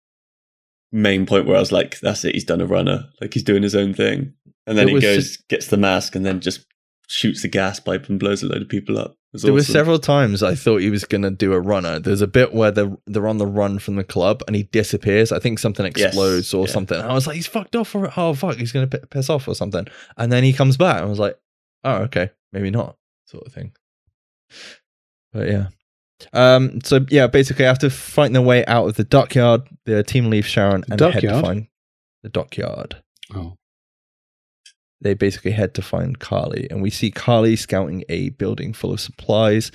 main 0.91 1.25
point 1.25 1.45
where 1.45 1.55
I 1.55 1.61
was 1.61 1.71
like, 1.71 2.01
"That's 2.01 2.25
it. 2.25 2.35
He's 2.35 2.43
done 2.43 2.59
a 2.59 2.65
runner. 2.65 3.05
Like 3.21 3.33
he's 3.33 3.43
doing 3.43 3.63
his 3.63 3.75
own 3.75 3.93
thing." 3.93 4.33
And 4.67 4.77
then 4.77 4.89
It 4.89 4.95
he 4.95 4.99
goes, 4.99 5.37
gets 5.47 5.67
the 5.67 5.77
mask, 5.77 6.15
and 6.15 6.25
then 6.25 6.41
just 6.41 6.65
shoots 7.07 7.43
a 7.43 7.47
gas 7.47 7.79
pipe 7.79 8.09
and 8.09 8.19
blows 8.19 8.43
a 8.43 8.47
load 8.47 8.61
of 8.61 8.69
people 8.69 8.97
up. 8.97 9.11
It 9.11 9.33
was 9.33 9.41
There 9.43 9.53
were 9.53 9.63
several 9.63 9.99
times 9.99 10.41
I 10.41 10.55
thought 10.55 10.77
he 10.77 10.89
was 10.89 11.03
going 11.03 11.23
to 11.23 11.29
do 11.31 11.53
a 11.53 11.59
runner. 11.59 11.99
There's 11.99 12.21
a 12.21 12.27
bit 12.27 12.53
where 12.53 12.71
they're, 12.71 12.95
they're 13.05 13.27
on 13.27 13.37
the 13.37 13.45
run 13.47 13.79
from 13.79 13.95
the 13.95 14.03
club 14.03 14.41
and 14.47 14.55
he 14.55 14.63
disappears. 14.63 15.31
I 15.31 15.39
think 15.39 15.59
something 15.59 15.85
Yes, 15.85 16.07
explodes 16.07 16.53
or 16.53 16.65
yeah. 16.67 16.71
something. 16.73 17.01
I 17.01 17.13
was 17.13 17.27
like, 17.27 17.35
he's 17.35 17.47
fucked 17.47 17.75
off. 17.75 17.93
Or, 17.95 18.11
oh, 18.15 18.33
fuck, 18.33 18.55
he's 18.57 18.71
going 18.71 18.89
to 18.89 18.97
piss 18.99 19.29
off 19.29 19.47
or 19.47 19.55
something. 19.55 19.87
And 20.17 20.31
then 20.31 20.43
he 20.43 20.53
comes 20.53 20.77
back. 20.77 21.01
I 21.01 21.05
was 21.05 21.19
like, 21.19 21.37
oh, 21.83 22.03
okay, 22.03 22.31
maybe 22.53 22.71
not, 22.71 22.95
sort 23.25 23.45
of 23.45 23.53
thing. 23.53 23.73
But 25.33 25.49
yeah. 25.49 25.67
Um, 26.31 26.79
so 26.81 27.05
yeah, 27.09 27.27
basically 27.27 27.65
after 27.65 27.89
fighting 27.89 28.33
their 28.33 28.41
way 28.41 28.65
out 28.65 28.87
of 28.87 28.95
the 28.95 29.03
dockyard, 29.03 29.63
the 29.85 30.01
team 30.03 30.29
leaves 30.29 30.47
Sharon 30.47 30.85
The 30.87 30.93
and 30.93 31.13
head 31.13 31.21
to 31.21 31.41
find 31.41 31.67
the 32.23 32.29
dockyard 32.29 33.01
Oh, 33.33 33.57
they 35.05 35.13
basically 35.13 35.51
head 35.51 35.75
to 35.75 35.81
find 35.83 36.19
Karli, 36.19 36.67
and 36.71 36.81
we 36.81 36.89
see 36.89 37.11
Karli 37.11 37.55
scouting 37.55 38.03
a 38.09 38.29
building 38.29 38.73
full 38.73 38.91
of 38.91 38.99
supplies 38.99 39.71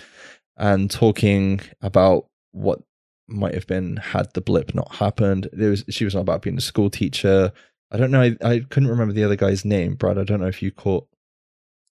and 0.56 0.90
talking 0.90 1.60
about 1.80 2.26
what 2.50 2.80
might 3.28 3.54
have 3.54 3.68
been 3.68 3.96
had 3.96 4.26
the 4.34 4.40
blip 4.40 4.74
not 4.74 4.96
happened. 4.96 5.48
There 5.52 5.70
was 5.70 5.84
she 5.88 6.04
was 6.04 6.16
on 6.16 6.22
about 6.22 6.42
being 6.42 6.58
a 6.58 6.60
school 6.60 6.90
teacher. 6.90 7.52
I 7.92 7.96
don't 7.96 8.10
know. 8.10 8.22
I, 8.22 8.36
I 8.42 8.60
couldn't 8.70 8.88
remember 8.88 9.14
the 9.14 9.22
other 9.22 9.36
guy's 9.36 9.64
name, 9.64 9.94
Brad. 9.94 10.18
I 10.18 10.24
don't 10.24 10.40
know 10.40 10.48
if 10.48 10.62
you 10.62 10.72
caught 10.72 11.06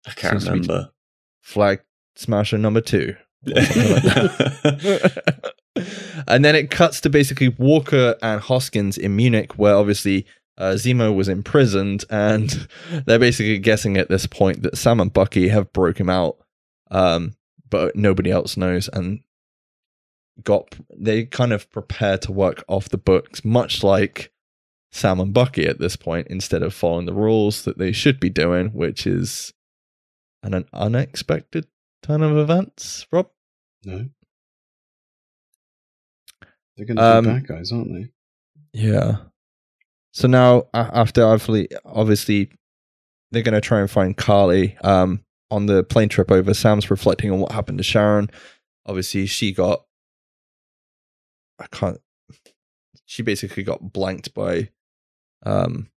I 0.08 0.12
can't 0.12 0.42
seems 0.42 0.46
to 0.46 0.52
be- 0.52 0.58
remember. 0.60 0.90
Flag 1.42 1.82
Smasher 2.16 2.58
number 2.58 2.82
two. 2.82 3.16
like 3.46 3.68
and 6.28 6.44
then 6.44 6.56
it 6.56 6.72
cuts 6.72 7.00
to 7.02 7.10
basically 7.12 7.50
Walker 7.50 8.16
and 8.24 8.42
Hoskins 8.42 8.98
in 8.98 9.16
Munich, 9.16 9.60
where 9.60 9.76
obviously 9.76 10.26
uh, 10.58 10.74
Zemo 10.74 11.16
was 11.16 11.28
imprisoned, 11.30 12.06
and 12.10 12.68
they're 13.06 13.20
basically 13.20 13.60
guessing 13.60 13.98
at 13.98 14.10
this 14.10 14.26
point 14.28 14.64
that 14.64 14.78
Sam 14.78 15.00
and 15.00 15.12
Bucky 15.14 15.50
have 15.50 15.72
broke 15.74 16.00
him 16.00 16.10
out, 16.10 16.38
um, 16.92 17.36
but 17.70 17.96
nobody 17.96 18.32
else 18.32 18.58
knows, 18.58 18.90
and 18.92 19.22
got 20.44 20.76
they 20.96 21.26
kind 21.26 21.52
of 21.54 21.70
prepare 21.72 22.18
to 22.20 22.32
work 22.32 22.64
off 22.68 22.90
the 22.90 22.98
books, 22.98 23.44
much 23.44 23.84
like 23.84 24.32
Sam 24.92 25.20
and 25.20 25.34
Bucky 25.34 25.66
at 25.68 25.80
this 25.80 25.96
point, 25.96 26.28
instead 26.28 26.64
of 26.64 26.74
following 26.74 27.06
the 27.06 27.14
rules 27.14 27.64
that 27.64 27.78
they 27.78 27.92
should 27.92 28.20
be 28.20 28.30
doing, 28.30 28.70
which 28.70 29.06
is 29.08 29.54
an, 30.44 30.54
an 30.54 30.66
unexpected 30.74 31.68
turn 32.04 32.22
of 32.24 32.38
events. 32.38 33.06
Rob, 33.12 33.30
No. 33.84 34.08
They're 36.76 36.86
going 36.86 36.98
to 36.98 37.04
Um, 37.04 37.24
be 37.26 37.32
bad 37.32 37.48
guys, 37.48 37.72
aren't 37.72 37.92
they? 37.92 38.10
Yeah. 38.72 39.18
So 40.18 40.28
now, 40.28 40.64
after 40.74 41.24
obviously, 41.24 41.70
obviously, 41.86 42.50
they're 43.30 43.44
going 43.44 43.54
to 43.54 43.62
try 43.62 43.82
and 43.82 43.92
find 43.92 44.18
Karli. 44.18 44.76
Um, 44.84 45.24
on 45.52 45.68
the 45.68 45.84
plane 45.84 46.10
trip 46.10 46.32
over, 46.32 46.56
Sam's 46.56 46.90
reflecting 46.90 47.32
on 47.32 47.40
what 47.40 47.52
happened 47.52 47.78
to 47.78 47.84
Sharon. 47.84 48.32
Obviously, 48.88 49.28
she 49.28 49.52
got. 49.52 49.84
I 51.60 51.68
can't. 51.68 52.00
She 53.06 53.22
basically 53.22 53.62
got 53.62 53.94
blanked 53.94 54.34
by. 54.34 54.70
Um. 55.46 55.92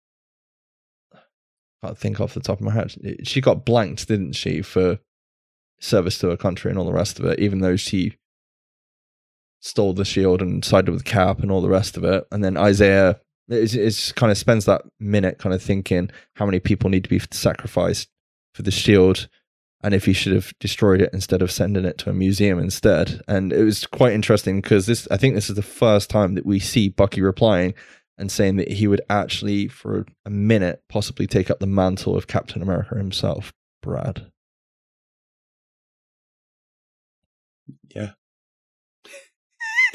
Can't 1.81 1.97
think 1.97 2.19
off 2.19 2.33
the 2.33 2.41
top 2.41 2.59
of 2.59 2.65
my 2.65 2.73
head. 2.73 2.93
She 3.23 3.39
got 3.39 3.63
blanked, 3.63 4.09
didn't 4.09 4.33
she, 4.33 4.61
for 4.61 4.99
service 5.79 6.17
to 6.17 6.27
her 6.27 6.35
country 6.35 6.69
and 6.69 6.77
all 6.77 6.85
the 6.85 6.91
rest 6.91 7.19
of 7.19 7.25
it, 7.25 7.39
even 7.39 7.59
though 7.59 7.77
she 7.77 8.17
stole 9.61 9.93
the 9.93 10.03
shield 10.03 10.41
and 10.41 10.65
sided 10.65 10.91
with 10.91 11.05
Cap 11.05 11.39
and 11.39 11.49
all 11.49 11.61
the 11.61 11.69
rest 11.69 11.95
of 11.95 12.03
it. 12.03 12.25
And 12.33 12.43
then 12.43 12.57
Isaiah 12.57 13.21
it, 13.49 13.73
it 13.73 13.89
just 13.89 14.15
kind 14.15 14.31
of 14.31 14.37
spends 14.37 14.65
that 14.65 14.83
minute 14.99 15.39
kind 15.39 15.53
of 15.53 15.61
thinking 15.61 16.09
how 16.35 16.45
many 16.45 16.59
people 16.59 16.89
need 16.89 17.03
to 17.03 17.09
be 17.09 17.19
sacrificed 17.31 18.09
for 18.53 18.61
the 18.61 18.71
shield 18.71 19.27
and 19.81 19.93
if 19.93 20.05
he 20.05 20.13
should 20.13 20.33
have 20.33 20.53
destroyed 20.59 21.01
it 21.01 21.09
instead 21.13 21.41
of 21.41 21.51
sending 21.51 21.85
it 21.85 21.97
to 21.99 22.09
a 22.09 22.13
museum 22.13 22.59
instead. 22.59 23.21
And 23.27 23.53
it 23.53 23.63
was 23.63 23.85
quite 23.85 24.13
interesting 24.13 24.61
because 24.61 24.85
this 24.85 25.07
I 25.09 25.17
think 25.17 25.35
this 25.35 25.49
is 25.49 25.55
the 25.55 25.61
first 25.61 26.09
time 26.09 26.35
that 26.35 26.45
we 26.45 26.59
see 26.59 26.89
Bucky 26.89 27.21
replying 27.21 27.73
and 28.17 28.31
saying 28.31 28.57
that 28.57 28.69
he 28.69 28.87
would 28.87 29.01
actually 29.09 29.67
for 29.69 30.05
a 30.25 30.29
minute 30.29 30.83
possibly 30.89 31.27
take 31.27 31.49
up 31.49 31.59
the 31.59 31.67
mantle 31.67 32.17
of 32.17 32.27
Captain 32.27 32.61
America 32.61 32.95
himself. 32.95 33.53
Brad. 33.81 34.29
Yeah. 37.95 38.11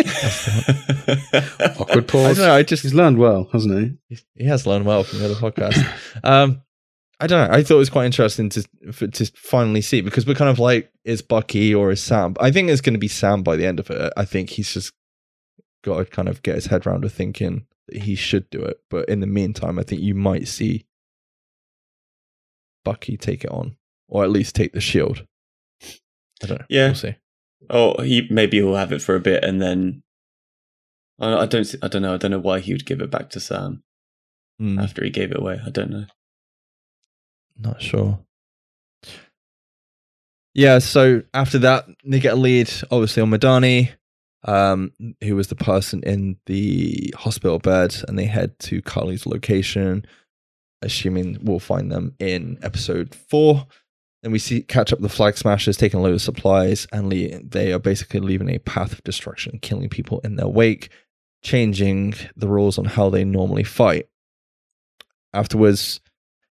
Awkward 1.78 2.08
pause. 2.08 2.38
I 2.38 2.42
don't 2.42 2.48
know, 2.48 2.54
I 2.54 2.62
just 2.62 2.82
He's 2.82 2.94
learned 2.94 3.18
well, 3.18 3.48
hasn't 3.52 3.98
he? 4.08 4.18
He 4.34 4.44
has 4.44 4.66
learned 4.66 4.84
well 4.84 5.04
from 5.04 5.20
the 5.20 5.24
other 5.26 5.34
podcast. 5.34 5.82
um, 6.24 6.62
I 7.20 7.26
don't 7.26 7.48
know. 7.48 7.56
I 7.56 7.62
thought 7.62 7.76
it 7.76 7.78
was 7.78 7.90
quite 7.90 8.06
interesting 8.06 8.48
to 8.50 8.68
for, 8.92 9.06
to 9.06 9.26
finally 9.36 9.80
see 9.80 10.00
because 10.00 10.26
we're 10.26 10.34
kind 10.34 10.50
of 10.50 10.58
like, 10.58 10.92
is 11.04 11.22
Bucky 11.22 11.74
or 11.74 11.90
is 11.90 12.02
Sam? 12.02 12.34
I 12.40 12.50
think 12.50 12.68
it's 12.68 12.80
going 12.80 12.94
to 12.94 12.98
be 12.98 13.08
Sam 13.08 13.42
by 13.42 13.56
the 13.56 13.66
end 13.66 13.80
of 13.80 13.88
it. 13.90 14.12
I 14.16 14.24
think 14.24 14.50
he's 14.50 14.72
just 14.72 14.92
got 15.82 15.98
to 15.98 16.04
kind 16.04 16.28
of 16.28 16.42
get 16.42 16.56
his 16.56 16.66
head 16.66 16.86
around 16.86 17.02
to 17.02 17.08
thinking 17.08 17.66
that 17.88 18.02
he 18.02 18.14
should 18.14 18.50
do 18.50 18.60
it. 18.60 18.78
But 18.90 19.08
in 19.08 19.20
the 19.20 19.26
meantime, 19.26 19.78
I 19.78 19.84
think 19.84 20.02
you 20.02 20.14
might 20.14 20.48
see 20.48 20.86
Bucky 22.84 23.16
take 23.16 23.44
it 23.44 23.50
on, 23.50 23.76
or 24.08 24.24
at 24.24 24.30
least 24.30 24.54
take 24.54 24.72
the 24.72 24.80
shield. 24.80 25.24
I 26.42 26.46
don't 26.46 26.60
know. 26.60 26.66
Yeah. 26.68 26.88
we'll 26.88 26.94
see. 26.96 27.14
Oh, 27.70 28.00
he 28.02 28.26
maybe 28.30 28.58
he'll 28.58 28.74
have 28.76 28.92
it 28.92 29.02
for 29.02 29.14
a 29.14 29.20
bit 29.20 29.44
and 29.44 29.60
then. 29.60 30.02
I 31.20 31.32
I 31.42 31.46
don't. 31.46 31.74
I 31.82 31.88
don't 31.88 32.02
know. 32.02 32.14
I 32.14 32.16
don't 32.16 32.30
know 32.32 32.38
why 32.38 32.60
he 32.60 32.72
would 32.72 32.86
give 32.86 33.00
it 33.00 33.10
back 33.10 33.30
to 33.30 33.40
Sam 33.40 33.82
Hmm. 34.58 34.78
after 34.78 35.02
he 35.04 35.10
gave 35.10 35.30
it 35.32 35.38
away. 35.38 35.60
I 35.64 35.70
don't 35.70 35.90
know. 35.90 36.06
Not 37.56 37.80
sure. 37.82 38.18
Yeah, 40.54 40.78
so 40.78 41.22
after 41.32 41.58
that, 41.60 41.86
they 42.04 42.20
get 42.20 42.34
a 42.34 42.36
lead, 42.36 42.70
obviously, 42.90 43.22
on 43.22 43.30
Madani, 43.30 43.90
um, 44.44 44.92
who 45.22 45.34
was 45.34 45.48
the 45.48 45.56
person 45.56 46.02
in 46.04 46.36
the 46.46 47.12
hospital 47.16 47.58
bed, 47.58 47.96
and 48.06 48.16
they 48.18 48.26
head 48.26 48.56
to 48.60 48.80
Karli's 48.82 49.26
location, 49.26 50.04
assuming 50.82 51.38
we'll 51.42 51.58
find 51.58 51.90
them 51.90 52.14
in 52.20 52.58
episode 52.62 53.14
four. 53.14 53.66
Then 54.24 54.32
we 54.32 54.38
see 54.38 54.62
catch 54.62 54.90
up 54.90 55.00
the 55.00 55.10
flag 55.10 55.36
smashers, 55.36 55.76
taking 55.76 56.00
a 56.00 56.02
load 56.02 56.14
of 56.14 56.22
supplies, 56.22 56.86
and 56.92 57.10
le- 57.10 57.40
they 57.40 57.74
are 57.74 57.78
basically 57.78 58.20
leaving 58.20 58.48
a 58.48 58.58
path 58.58 58.92
of 58.92 59.04
destruction, 59.04 59.58
killing 59.60 59.90
people 59.90 60.20
in 60.24 60.36
their 60.36 60.48
wake, 60.48 60.88
changing 61.42 62.14
the 62.34 62.48
rules 62.48 62.78
on 62.78 62.86
how 62.86 63.10
they 63.10 63.22
normally 63.22 63.64
fight. 63.64 64.08
Afterwards, 65.34 66.00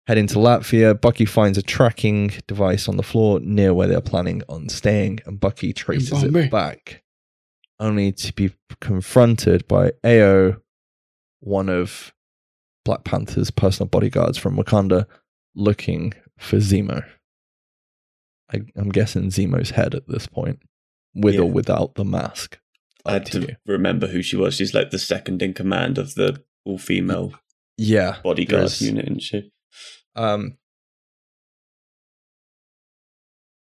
Heading 0.05 0.27
to 0.27 0.36
Latvia, 0.36 0.99
Bucky 0.99 1.23
finds 1.23 1.57
a 1.57 1.62
tracking 1.62 2.33
device 2.45 2.89
on 2.89 2.97
the 2.97 3.03
floor 3.03 3.39
near 3.39 3.73
where 3.73 3.88
they're 3.88 4.01
planning 4.01 4.43
on 4.49 4.67
staying, 4.67 5.21
and 5.25 5.39
Bucky 5.39 5.71
traces 5.71 6.23
it 6.23 6.51
back, 6.51 7.03
only 7.79 8.12
to 8.12 8.33
be 8.33 8.51
confronted 8.81 9.65
by 9.65 9.93
Ayo, 10.03 10.59
one 11.39 11.69
of 11.69 12.13
Black 12.83 13.05
Panther's 13.05 13.49
personal 13.49 13.88
bodyguards 13.88 14.38
from 14.38 14.57
Wakanda, 14.57 15.05
looking 15.55 16.13
for 16.38 16.57
Zemo. 16.57 17.05
I, 18.53 18.61
I'm 18.75 18.89
guessing 18.89 19.29
Zemo's 19.31 19.71
head 19.71 19.95
at 19.95 20.07
this 20.07 20.27
point, 20.27 20.59
with 21.15 21.37
or 21.39 21.49
without 21.51 21.95
the 21.95 22.05
mask. 22.05 22.59
I 23.05 23.13
had 23.13 23.25
to 23.27 23.47
to 23.47 23.57
remember 23.65 24.07
who 24.07 24.21
she 24.21 24.35
was. 24.37 24.55
She's 24.55 24.73
like 24.73 24.91
the 24.91 24.99
second 24.99 25.41
in 25.41 25.53
command 25.53 25.97
of 25.97 26.15
the 26.15 26.41
all 26.65 26.77
female 26.77 27.33
Yeah, 27.77 28.17
bodyguard 28.23 28.79
unit, 28.81 29.05
isn't 29.05 29.21
she? 29.21 29.51
um 30.15 30.57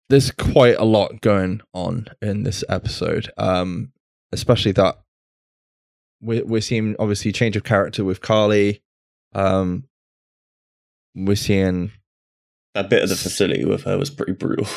there's 0.08 0.30
quite 0.30 0.76
a 0.76 0.84
lot 0.84 1.20
going 1.20 1.60
on 1.74 2.06
in 2.22 2.44
this 2.44 2.62
episode 2.68 3.28
um 3.36 3.90
especially 4.32 4.70
that 4.72 4.96
we're, 6.20 6.44
we're 6.44 6.60
seeing 6.60 6.94
obviously 7.00 7.32
change 7.32 7.56
of 7.56 7.64
character 7.64 8.04
with 8.04 8.20
karli 8.20 8.80
um 9.34 9.84
we're 11.16 11.34
seeing 11.34 11.90
That 12.76 12.90
bit 12.90 13.02
of 13.02 13.08
the 13.08 13.16
facility 13.16 13.64
with 13.64 13.84
her 13.84 13.98
was 13.98 14.10
pretty 14.10 14.32
brutal. 14.32 14.66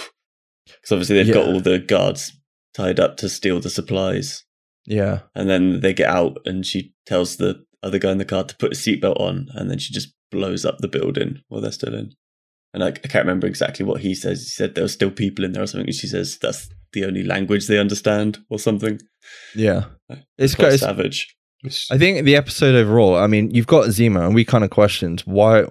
Because 0.66 0.92
obviously 0.92 1.16
they've 1.24 1.34
got 1.34 1.48
all 1.48 1.60
the 1.62 1.80
guards 1.80 2.32
tied 2.76 3.00
up 3.00 3.18
to 3.18 3.28
steal 3.28 3.60
the 3.60 3.72
supplies. 3.72 4.44
yeah 4.86 5.22
And 5.34 5.50
then 5.50 5.80
they 5.80 5.94
get 5.94 6.10
out 6.10 6.38
and 6.46 6.64
she 6.64 6.94
tells 7.08 7.38
the 7.38 7.66
other 7.82 7.98
guy 7.98 8.12
in 8.12 8.20
the 8.20 8.26
car 8.26 8.44
to 8.44 8.56
put 8.58 8.74
a 8.74 8.76
seatbelt 8.76 9.20
on 9.20 9.48
and 9.56 9.70
then 9.72 9.80
she 9.80 9.92
just 9.92 10.14
blows 10.32 10.66
up 10.66 10.78
the 10.78 10.88
building 10.88 11.40
while 11.48 11.60
they're 11.62 11.72
still 11.72 11.96
in. 11.96 12.12
And 12.74 12.84
I, 12.84 12.90
I 12.90 12.92
can't 12.92 13.26
remember 13.26 13.48
exactly 13.48 13.84
what 13.84 14.02
he 14.02 14.14
says. 14.14 14.42
He 14.44 14.50
said 14.50 14.76
there 14.76 14.84
were 14.84 14.90
still 14.90 15.10
people 15.10 15.44
in 15.44 15.54
there 15.54 15.64
or 15.64 15.68
something. 15.68 15.88
And 15.88 15.96
she 15.96 16.06
says 16.08 16.38
that's 16.40 16.70
the 16.94 17.04
only 17.06 17.24
language 17.24 17.66
they 17.68 17.80
understand 17.80 18.38
or 18.52 18.60
something. 18.60 19.00
yeah 19.56 19.86
uh, 20.12 20.18
it's 20.38 20.54
Quite 20.54 20.74
it's, 20.74 20.84
savage. 20.84 21.36
i 21.92 21.98
think 21.98 22.26
the 22.26 22.36
episode 22.36 22.76
overall 22.76 23.16
i 23.18 23.28
mean 23.28 23.50
you've 23.52 23.68
got 23.68 23.88
zemo 23.90 24.26
and 24.26 24.34
we 24.36 24.46
kind 24.46 24.64
of 24.64 24.70
questioned 24.70 25.22
why 25.26 25.66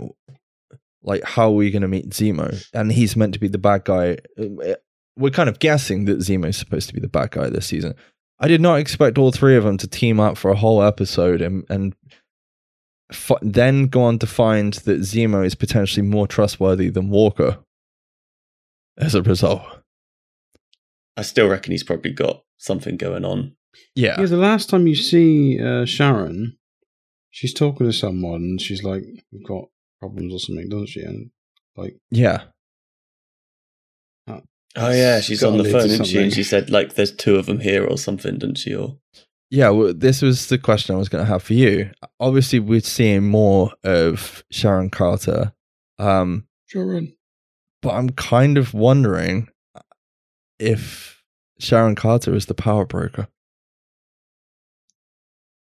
like 1.03 1.23
how 1.25 1.49
are 1.49 1.55
we 1.55 1.71
going 1.71 1.83
to 1.83 1.89
meet 1.89 2.11
zemo? 2.11 2.65
And 2.75 2.93
he's 2.93 3.17
meant 3.17 3.35
to 3.35 3.41
be 3.41 3.49
the 3.49 3.59
bad 3.59 3.85
guy. 3.85 4.19
Uh, 4.39 4.75
we're 5.17 5.31
kind 5.31 5.49
of 5.49 5.59
guessing 5.59 6.05
that 6.05 6.19
zemo's 6.19 6.57
supposed 6.57 6.89
to 6.89 6.95
be 6.95 7.01
the 7.01 7.09
bad 7.09 7.31
guy 7.33 7.49
this 7.51 7.67
season. 7.67 7.95
I 8.41 8.47
did 8.49 8.61
not 8.61 8.79
expect 8.79 9.19
all 9.19 9.33
three 9.33 9.57
of 9.57 9.65
them 9.65 9.77
to 9.79 9.89
team 9.89 10.21
up 10.21 10.37
for 10.37 10.51
a 10.51 10.57
whole 10.57 10.83
episode 10.83 11.41
and 11.41 11.65
and 11.69 11.95
f- 13.11 13.33
then 13.43 13.87
go 13.87 14.03
on 14.03 14.19
to 14.21 14.27
find 14.27 14.75
that 14.75 15.01
zemo 15.01 15.45
is 15.45 15.55
potentially 15.55 16.07
more 16.07 16.29
trustworthy 16.29 16.89
than 16.89 17.11
walker 17.11 17.59
as 18.97 19.15
a 19.15 19.23
result. 19.23 19.63
I 21.17 21.23
still 21.23 21.49
reckon 21.49 21.73
he's 21.73 21.83
probably 21.83 22.13
got 22.13 22.45
something 22.59 22.97
going 22.97 23.25
on. 23.25 23.57
yeah. 23.95 24.21
Yeah, 24.21 24.27
the 24.27 24.37
last 24.37 24.71
time 24.71 24.87
you 24.87 24.95
see 24.95 25.61
uh, 25.61 25.85
Sharon, 25.85 26.57
she's 27.31 27.53
talking 27.55 27.87
to 27.87 27.93
someone 27.93 28.43
and 28.43 28.61
she's 28.61 28.85
like, 28.85 29.03
We've 29.33 29.45
got 29.45 29.65
problems 30.01 30.35
or 30.35 30.39
something, 30.39 30.69
doesn't 30.69 30.89
she? 30.89 31.03
And 31.03 31.31
like, 31.77 31.97
yeah 32.11 32.45
Oh 34.77 34.91
yeah, 34.91 35.21
she's 35.21 35.43
on 35.43 35.59
the 35.59 35.65
phone, 35.65 35.87
isn't 35.87 36.05
she? 36.05 36.23
And 36.23 36.33
she 36.33 36.45
said 36.45 36.71
like 36.71 36.95
there's 36.95 37.15
two 37.15 37.37
of 37.37 37.47
them 37.47 37.61
here 37.61 37.85
or 37.85 37.99
something, 37.99 38.39
didn't 38.39 38.59
she? 38.59 38.75
Or 38.75 38.97
Yeah, 39.51 39.71
well, 39.71 39.93
this 39.95 40.23
was 40.23 40.49
the 40.49 40.59
question 40.59 40.95
I 40.95 40.99
was 40.99 41.09
going 41.09 41.25
to 41.25 41.31
have 41.31 41.43
for 41.43 41.55
you. 41.55 41.91
Obviously, 42.21 42.61
we're 42.61 42.81
seeing 42.81 43.25
more 43.25 43.73
of 43.83 44.45
Sharon 44.53 44.91
Carter, 44.91 45.53
um, 45.99 46.47
Sharon. 46.67 47.15
but 47.83 47.95
I'm 47.95 48.11
kind 48.11 48.57
of 48.59 48.73
wondering 48.73 49.49
if 50.61 51.25
Sharon 51.59 51.97
Carter 51.97 52.35
is 52.35 52.47
the 52.47 52.55
power 52.55 52.85
broker. 52.85 53.27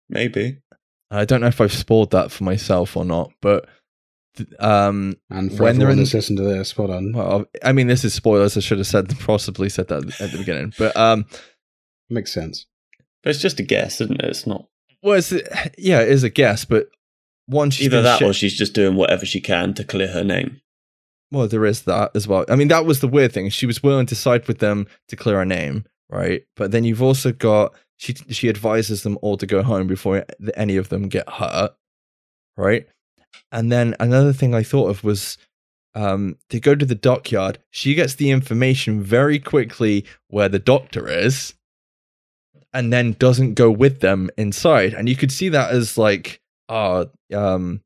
maybe. 0.09 0.59
I 1.11 1.25
don't 1.25 1.42
know 1.42 1.47
if 1.47 1.61
I've 1.61 1.73
spoiled 1.73 2.11
that 2.11 2.33
for 2.33 2.42
myself 2.42 2.97
or 2.97 3.05
not, 3.05 3.31
but 3.40 3.66
th- 3.66 3.75
um, 4.59 5.16
And 5.31 5.57
for 5.57 5.64
When 5.64 5.79
they're 5.79 5.90
in- 5.90 5.99
that's 5.99 6.14
listened 6.14 6.38
to 6.38 6.44
this, 6.44 6.68
spot 6.70 6.90
on. 6.90 7.12
well, 7.12 7.47
I 7.62 7.73
mean, 7.73 7.87
this 7.87 8.05
is 8.05 8.14
spoilers. 8.14 8.57
I 8.57 8.61
should 8.61 8.79
have 8.79 8.87
said 8.87 9.16
possibly 9.20 9.68
said 9.68 9.88
that 9.88 10.20
at 10.20 10.31
the 10.33 10.38
beginning, 10.38 10.73
but 10.79 10.97
um, 10.97 11.27
Makes 12.11 12.33
sense. 12.33 12.66
But 13.23 13.31
it's 13.31 13.40
just 13.40 13.59
a 13.61 13.62
guess, 13.62 14.01
isn't 14.01 14.20
it? 14.23 14.29
It's 14.29 14.47
not. 14.47 14.66
well, 15.03 15.18
it's, 15.18 15.33
yeah, 15.79 16.01
it 16.01 16.09
is 16.09 16.23
a 16.25 16.29
guess, 16.31 16.64
but 16.64 16.88
one, 17.47 17.70
she's 17.70 17.87
Either 17.87 18.03
that 18.03 18.18
shit- 18.18 18.29
or 18.29 18.33
she's 18.33 18.57
just 18.57 18.75
doing 18.75 18.97
whatever 18.97 19.25
she 19.27 19.40
can 19.40 19.73
to 19.75 19.85
clear 19.85 20.09
her 20.09 20.25
name. 20.25 20.61
Well, 21.31 21.49
there 21.49 21.64
is 21.64 21.83
that 21.83 22.11
as 22.14 22.29
well. 22.29 22.44
I 22.49 22.55
mean, 22.57 22.68
that 22.68 22.85
was 22.87 23.01
the 23.01 23.09
weird 23.09 23.33
thing. 23.33 23.49
She 23.51 23.66
was 23.66 23.83
willing 23.83 24.07
to 24.07 24.14
side 24.14 24.47
with 24.47 24.59
them 24.59 24.87
to 25.09 25.16
clear 25.16 25.37
her 25.38 25.44
name, 25.44 25.85
right? 26.09 26.42
But 26.55 26.70
then 26.70 26.85
you've 26.85 27.03
also 27.03 27.33
got 27.33 27.75
she 27.97 28.14
she 28.31 28.49
advises 28.49 29.03
them 29.03 29.18
all 29.23 29.37
to 29.38 29.47
go 29.47 29.62
home 29.62 29.87
before 29.87 30.25
any 30.57 30.77
of 30.77 30.90
them 30.90 31.09
get 31.09 31.29
hurt, 31.29 31.73
right? 32.57 32.87
And 33.53 33.70
then 33.70 33.94
another 34.01 34.33
thing 34.33 34.55
I 34.55 34.62
thought 34.62 34.90
of 34.90 35.05
was 35.05 35.38
um 35.94 36.37
they 36.51 36.61
go 36.61 36.75
to 36.75 36.87
the 36.87 36.94
dockyard. 36.94 37.59
She 37.70 37.94
gets 37.94 38.14
the 38.14 38.31
information 38.31 39.01
very 39.03 39.38
quickly 39.38 40.05
where 40.29 40.49
the 40.49 40.59
doctor 40.59 41.09
is, 41.09 41.55
and 42.73 42.92
then 42.92 43.16
doesn't 43.18 43.55
go 43.55 43.70
with 43.70 44.01
them 44.01 44.31
inside. 44.37 44.92
And 44.94 45.09
you 45.09 45.16
could 45.16 45.33
see 45.33 45.49
that 45.51 45.70
as 45.70 45.97
like, 45.97 46.40
uh 46.68 47.07
um 47.33 47.81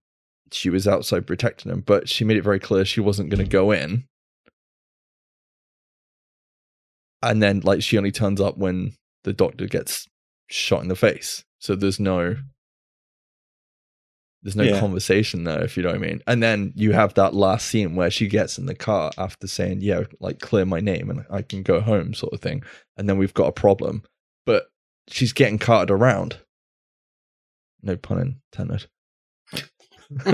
she 0.51 0.71
was 0.71 0.89
outside 0.89 1.27
protecting 1.27 1.71
him, 1.71 1.83
but 1.83 2.09
she 2.09 2.25
made 2.25 2.39
it 2.39 2.43
very 2.43 2.59
clear 2.59 2.85
she 2.85 3.01
wasn't 3.01 3.29
going 3.29 3.45
to 3.45 3.51
go 3.51 3.71
in. 3.71 4.05
And 7.23 7.43
then, 7.43 7.61
like, 7.61 7.83
she 7.83 7.99
only 7.99 8.13
turns 8.13 8.41
up 8.41 8.57
when 8.57 8.95
the 9.25 9.33
doctor 9.33 9.67
gets 9.67 10.07
shot 10.49 10.83
in 10.83 10.89
the 10.89 10.97
face. 10.97 11.45
So 11.59 11.75
there's 11.75 12.01
no, 12.01 12.37
there's 14.43 14.57
no 14.57 14.65
Yeah. 14.65 14.79
conversation 14.81 15.45
there, 15.45 15.63
if 15.65 15.77
you 15.77 15.83
know 15.83 15.89
what 15.91 15.97
I 15.97 16.07
mean. 16.07 16.23
And 16.27 16.43
then 16.43 16.73
you 16.77 16.93
have 16.93 17.15
that 17.15 17.35
last 17.35 17.67
scene 17.69 17.97
where 17.97 18.11
she 18.11 18.29
gets 18.29 18.57
in 18.59 18.67
the 18.67 18.75
car 18.75 19.11
after 19.19 19.47
saying, 19.47 19.81
"Yeah, 19.81 20.05
like 20.21 20.39
clear 20.41 20.65
my 20.65 20.81
name 20.81 21.11
and 21.11 21.25
I 21.31 21.43
can 21.43 21.63
go 21.63 21.81
home," 21.81 22.15
sort 22.15 22.33
of 22.33 22.41
thing. 22.41 22.63
And 22.97 23.09
then 23.09 23.19
we've 23.19 23.35
got 23.35 23.47
a 23.49 23.53
problem, 23.53 24.03
but 24.47 24.71
she's 25.09 25.33
getting 25.33 25.59
carted 25.59 25.91
around. 25.91 26.39
No 27.83 27.97
pun 27.97 28.41
intended. 28.53 28.87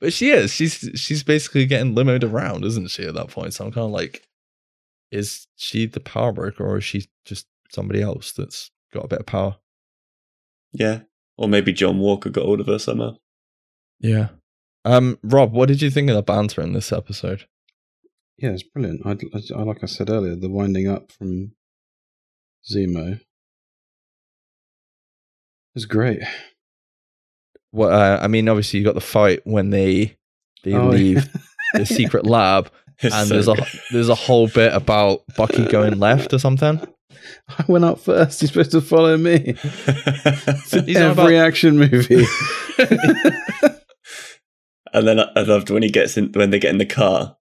but 0.00 0.12
she 0.12 0.30
is. 0.30 0.52
She's 0.52 0.90
she's 0.94 1.22
basically 1.22 1.66
getting 1.66 1.94
limoed 1.94 2.24
around, 2.24 2.64
isn't 2.64 2.90
she? 2.90 3.04
At 3.04 3.14
that 3.14 3.28
point, 3.28 3.54
so 3.54 3.64
I'm 3.64 3.72
kind 3.72 3.84
of 3.84 3.90
like, 3.90 4.26
is 5.10 5.46
she 5.56 5.86
the 5.86 6.00
power 6.00 6.32
broker, 6.32 6.64
or 6.66 6.78
is 6.78 6.84
she 6.84 7.06
just 7.24 7.46
somebody 7.70 8.02
else 8.02 8.32
that's 8.32 8.70
got 8.92 9.04
a 9.04 9.08
bit 9.08 9.20
of 9.20 9.26
power? 9.26 9.56
Yeah. 10.72 11.00
Or 11.38 11.48
maybe 11.48 11.72
John 11.72 11.98
Walker 11.98 12.30
got 12.30 12.44
hold 12.44 12.60
of 12.60 12.66
her 12.66 12.78
somehow. 12.78 13.16
Yeah. 14.00 14.28
Um, 14.84 15.18
Rob, 15.22 15.52
what 15.52 15.68
did 15.68 15.80
you 15.82 15.90
think 15.90 16.08
of 16.10 16.16
the 16.16 16.22
banter 16.22 16.60
in 16.60 16.72
this 16.72 16.92
episode? 16.92 17.46
Yeah, 18.38 18.50
it's 18.50 18.62
brilliant. 18.64 19.02
I, 19.06 19.10
I, 19.56 19.62
like 19.62 19.82
I 19.82 19.86
said 19.86 20.10
earlier, 20.10 20.34
the 20.34 20.50
winding 20.50 20.88
up 20.88 21.12
from 21.12 21.52
Zemo 22.70 23.20
was 25.74 25.86
great. 25.86 26.22
Well, 27.72 27.90
uh, 27.90 28.18
I 28.22 28.28
mean, 28.28 28.48
obviously 28.48 28.80
you 28.80 28.84
got 28.84 28.94
the 28.94 29.00
fight 29.00 29.40
when 29.44 29.70
they 29.70 30.16
they 30.64 30.74
Oh, 30.74 30.88
leave 30.88 31.16
yeah. 31.16 31.40
the 31.80 31.86
secret 31.86 32.26
lab, 32.26 32.70
It's 32.98 33.14
and 33.14 33.28
so 33.28 33.34
there's 33.34 33.48
a 33.48 33.66
there's 33.92 34.08
a 34.08 34.14
whole 34.14 34.48
bit 34.48 34.74
about 34.74 35.20
Bucky 35.36 35.64
going 35.66 35.98
left 35.98 36.32
or 36.34 36.38
something. 36.38 36.80
I 37.48 37.64
went 37.68 37.84
up 37.84 37.98
first. 38.00 38.40
He's 38.40 38.50
supposed 38.50 38.70
to 38.72 38.80
follow 38.80 39.16
me. 39.16 39.54
He's 39.56 40.74
on 40.74 40.88
Every 40.88 41.36
about- 41.36 41.46
action 41.46 41.78
movie. 41.78 42.24
and 44.92 45.06
then 45.08 45.20
I 45.20 45.28
I 45.36 45.42
loved 45.42 45.70
when 45.70 45.82
he 45.82 45.88
gets 45.90 46.16
in 46.16 46.32
when 46.32 46.50
they 46.50 46.58
get 46.58 46.70
in 46.72 46.78
the 46.78 46.86
car 46.86 47.36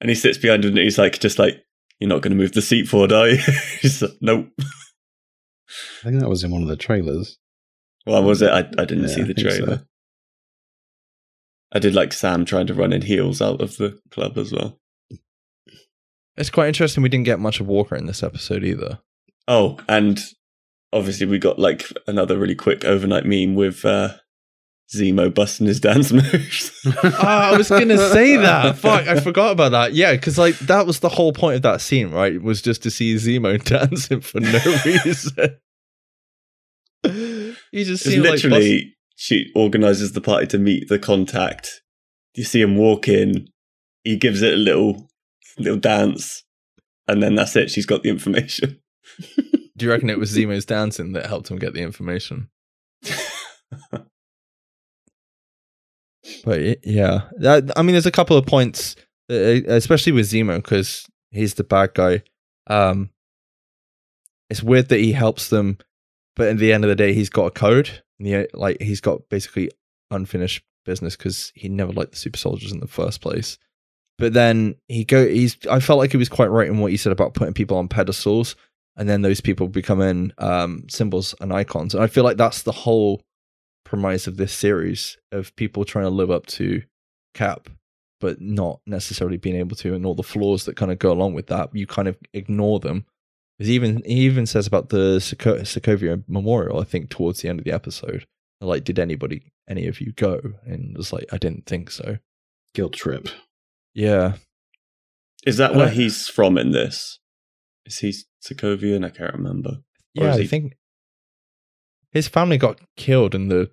and 0.00 0.08
he 0.10 0.14
sits 0.14 0.38
behind 0.38 0.64
him 0.64 0.70
and 0.70 0.78
he's 0.80 0.98
like 0.98 1.18
just 1.18 1.38
like, 1.38 1.62
You're 2.00 2.08
not 2.08 2.22
gonna 2.22 2.34
move 2.34 2.52
the 2.52 2.62
seat 2.62 2.88
forward, 2.88 3.12
are 3.12 3.28
you? 3.28 3.38
he's 3.80 4.02
like, 4.02 4.12
Nope. 4.20 4.48
I 4.58 6.04
think 6.10 6.20
that 6.20 6.28
was 6.28 6.44
in 6.44 6.50
one 6.50 6.62
of 6.62 6.68
the 6.68 6.76
trailers. 6.76 7.38
Well, 8.06 8.22
was 8.22 8.40
it? 8.42 8.50
I, 8.50 8.60
I 8.60 8.84
didn't 8.84 9.02
Yeah, 9.08 9.14
see 9.14 9.22
I 9.22 9.24
the 9.24 9.34
think 9.34 9.50
so. 9.50 9.56
trailer. 9.58 9.86
I 11.72 11.78
did 11.80 11.94
like 11.94 12.12
Sam 12.12 12.44
trying 12.44 12.68
to 12.68 12.74
run 12.74 12.92
in 12.92 13.02
heels 13.02 13.42
out 13.42 13.60
of 13.60 13.76
the 13.76 13.98
club 14.12 14.38
as 14.38 14.52
well. 14.52 14.78
It's 16.36 16.50
quite 16.50 16.68
interesting. 16.68 17.02
We 17.02 17.08
didn't 17.08 17.24
get 17.26 17.40
much 17.40 17.60
of 17.60 17.66
Walker 17.66 17.96
in 17.96 18.06
this 18.06 18.22
episode 18.22 18.62
either. 18.64 18.98
Oh, 19.48 19.78
and 19.88 20.18
obviously 20.92 21.26
we 21.26 21.38
got 21.38 21.58
like 21.58 21.84
another 22.06 22.38
really 22.38 22.54
quick 22.54 22.84
overnight 22.84 23.24
meme 23.24 23.54
with 23.54 23.84
uh, 23.84 24.14
Zemo 24.94 25.32
busting 25.32 25.66
his 25.66 25.80
dance 25.80 26.12
moves. 26.12 26.72
oh, 26.86 27.10
I 27.22 27.56
was 27.56 27.68
gonna 27.68 27.96
say 28.10 28.36
that. 28.36 28.76
Fuck, 28.78 29.06
I 29.08 29.20
forgot 29.20 29.52
about 29.52 29.72
that. 29.72 29.94
Yeah, 29.94 30.12
because 30.12 30.36
like 30.38 30.58
that 30.60 30.86
was 30.86 31.00
the 31.00 31.08
whole 31.08 31.32
point 31.32 31.56
of 31.56 31.62
that 31.62 31.80
scene, 31.80 32.10
right? 32.10 32.40
Was 32.42 32.60
just 32.62 32.82
to 32.84 32.90
see 32.90 33.14
Zemo 33.16 33.62
dancing 33.62 34.20
for 34.20 34.40
no 34.40 34.58
reason. 34.84 35.56
you 37.04 37.84
just 37.84 38.04
It's 38.04 38.04
see 38.04 38.16
him, 38.16 38.22
like, 38.24 38.32
literally 38.32 38.94
she 39.14 39.50
organizes 39.54 40.12
the 40.12 40.20
party 40.20 40.46
to 40.48 40.58
meet 40.58 40.88
the 40.88 40.98
contact. 40.98 41.82
You 42.34 42.44
see 42.44 42.60
him 42.60 42.76
walk 42.76 43.08
in, 43.08 43.48
he 44.04 44.16
gives 44.16 44.42
it 44.42 44.52
a 44.52 44.56
little 44.58 45.08
little 45.58 45.78
dance, 45.78 46.44
and 47.08 47.22
then 47.22 47.34
that's 47.34 47.56
it. 47.56 47.70
She's 47.70 47.86
got 47.86 48.02
the 48.02 48.10
information. 48.10 48.80
Do 49.76 49.84
you 49.84 49.90
reckon 49.90 50.10
it 50.10 50.18
was 50.18 50.34
Zemo's 50.34 50.64
dancing 50.64 51.12
that 51.12 51.26
helped 51.26 51.50
him 51.50 51.58
get 51.58 51.74
the 51.74 51.82
information? 51.82 52.48
But 56.44 56.84
yeah, 56.84 57.28
that, 57.38 57.70
I 57.76 57.82
mean, 57.82 57.92
there's 57.92 58.06
a 58.06 58.12
couple 58.12 58.36
of 58.36 58.46
points, 58.46 58.96
uh, 59.30 59.62
especially 59.66 60.12
with 60.12 60.30
Zemo, 60.30 60.56
because 60.56 61.06
he's 61.30 61.54
the 61.54 61.64
bad 61.64 61.94
guy. 61.94 62.22
Um, 62.66 63.10
it's 64.50 64.62
weird 64.62 64.88
that 64.88 65.00
he 65.00 65.12
helps 65.12 65.50
them, 65.50 65.78
but 66.34 66.48
at 66.48 66.58
the 66.58 66.72
end 66.72 66.84
of 66.84 66.88
the 66.88 66.96
day, 66.96 67.12
he's 67.12 67.30
got 67.30 67.46
a 67.46 67.50
code. 67.50 68.02
And 68.18 68.28
he, 68.28 68.46
like 68.54 68.80
he's 68.80 69.00
got 69.00 69.28
basically 69.28 69.70
unfinished 70.10 70.64
business 70.84 71.16
because 71.16 71.52
he 71.54 71.68
never 71.68 71.92
liked 71.92 72.12
the 72.12 72.18
super 72.18 72.38
soldiers 72.38 72.72
in 72.72 72.80
the 72.80 72.86
first 72.86 73.20
place. 73.20 73.58
But 74.18 74.32
then 74.32 74.76
he 74.88 75.04
go. 75.04 75.26
He's. 75.26 75.56
I 75.70 75.80
felt 75.80 75.98
like 75.98 76.10
he 76.10 76.16
was 76.16 76.28
quite 76.28 76.50
right 76.50 76.68
in 76.68 76.78
what 76.78 76.90
he 76.90 76.96
said 76.96 77.12
about 77.12 77.34
putting 77.34 77.54
people 77.54 77.76
on 77.76 77.88
pedestals, 77.88 78.56
and 78.96 79.08
then 79.08 79.22
those 79.22 79.40
people 79.40 79.68
becoming 79.68 80.32
um, 80.38 80.84
symbols 80.88 81.34
and 81.40 81.52
icons. 81.52 81.94
And 81.94 82.02
I 82.02 82.06
feel 82.06 82.24
like 82.24 82.38
that's 82.38 82.62
the 82.62 82.72
whole 82.72 83.22
premise 83.84 84.26
of 84.26 84.36
this 84.36 84.52
series 84.52 85.18
of 85.32 85.54
people 85.56 85.84
trying 85.84 86.06
to 86.06 86.10
live 86.10 86.30
up 86.30 86.46
to 86.46 86.82
Cap, 87.34 87.68
but 88.20 88.40
not 88.40 88.80
necessarily 88.86 89.36
being 89.36 89.56
able 89.56 89.76
to, 89.76 89.94
and 89.94 90.06
all 90.06 90.14
the 90.14 90.22
flaws 90.22 90.64
that 90.64 90.76
kind 90.76 90.90
of 90.90 90.98
go 90.98 91.12
along 91.12 91.34
with 91.34 91.48
that. 91.48 91.74
You 91.74 91.86
kind 91.86 92.08
of 92.08 92.16
ignore 92.32 92.80
them. 92.80 93.04
Because 93.58 93.70
even 93.70 94.02
he 94.04 94.20
even 94.20 94.46
says 94.46 94.66
about 94.66 94.90
the 94.90 95.16
Sokovia 95.18 96.22
Memorial, 96.28 96.80
I 96.80 96.84
think 96.84 97.08
towards 97.08 97.40
the 97.40 97.48
end 97.48 97.58
of 97.58 97.64
the 97.64 97.72
episode, 97.72 98.26
like, 98.60 98.84
did 98.84 98.98
anybody, 98.98 99.52
any 99.68 99.86
of 99.86 100.00
you 100.00 100.12
go? 100.12 100.40
And 100.64 100.96
it's 100.96 101.12
like, 101.12 101.26
I 101.32 101.38
didn't 101.38 101.66
think 101.66 101.90
so. 101.90 102.18
Guilt 102.74 102.94
trip. 102.94 103.28
Yeah, 103.96 104.34
Is 105.46 105.56
that 105.56 105.74
where 105.74 105.88
he's 105.88 106.28
from 106.28 106.58
in 106.58 106.72
this? 106.72 107.18
Is 107.86 107.98
he 108.00 108.14
Sokovian? 108.44 109.06
I 109.06 109.08
can't 109.08 109.32
remember. 109.32 109.70
Or 110.18 110.24
yeah. 110.24 110.34
is 110.34 110.40
I 110.40 110.46
think 110.46 110.74
his 112.12 112.28
family 112.28 112.58
got 112.58 112.78
killed 112.98 113.34
in 113.34 113.48
the 113.48 113.70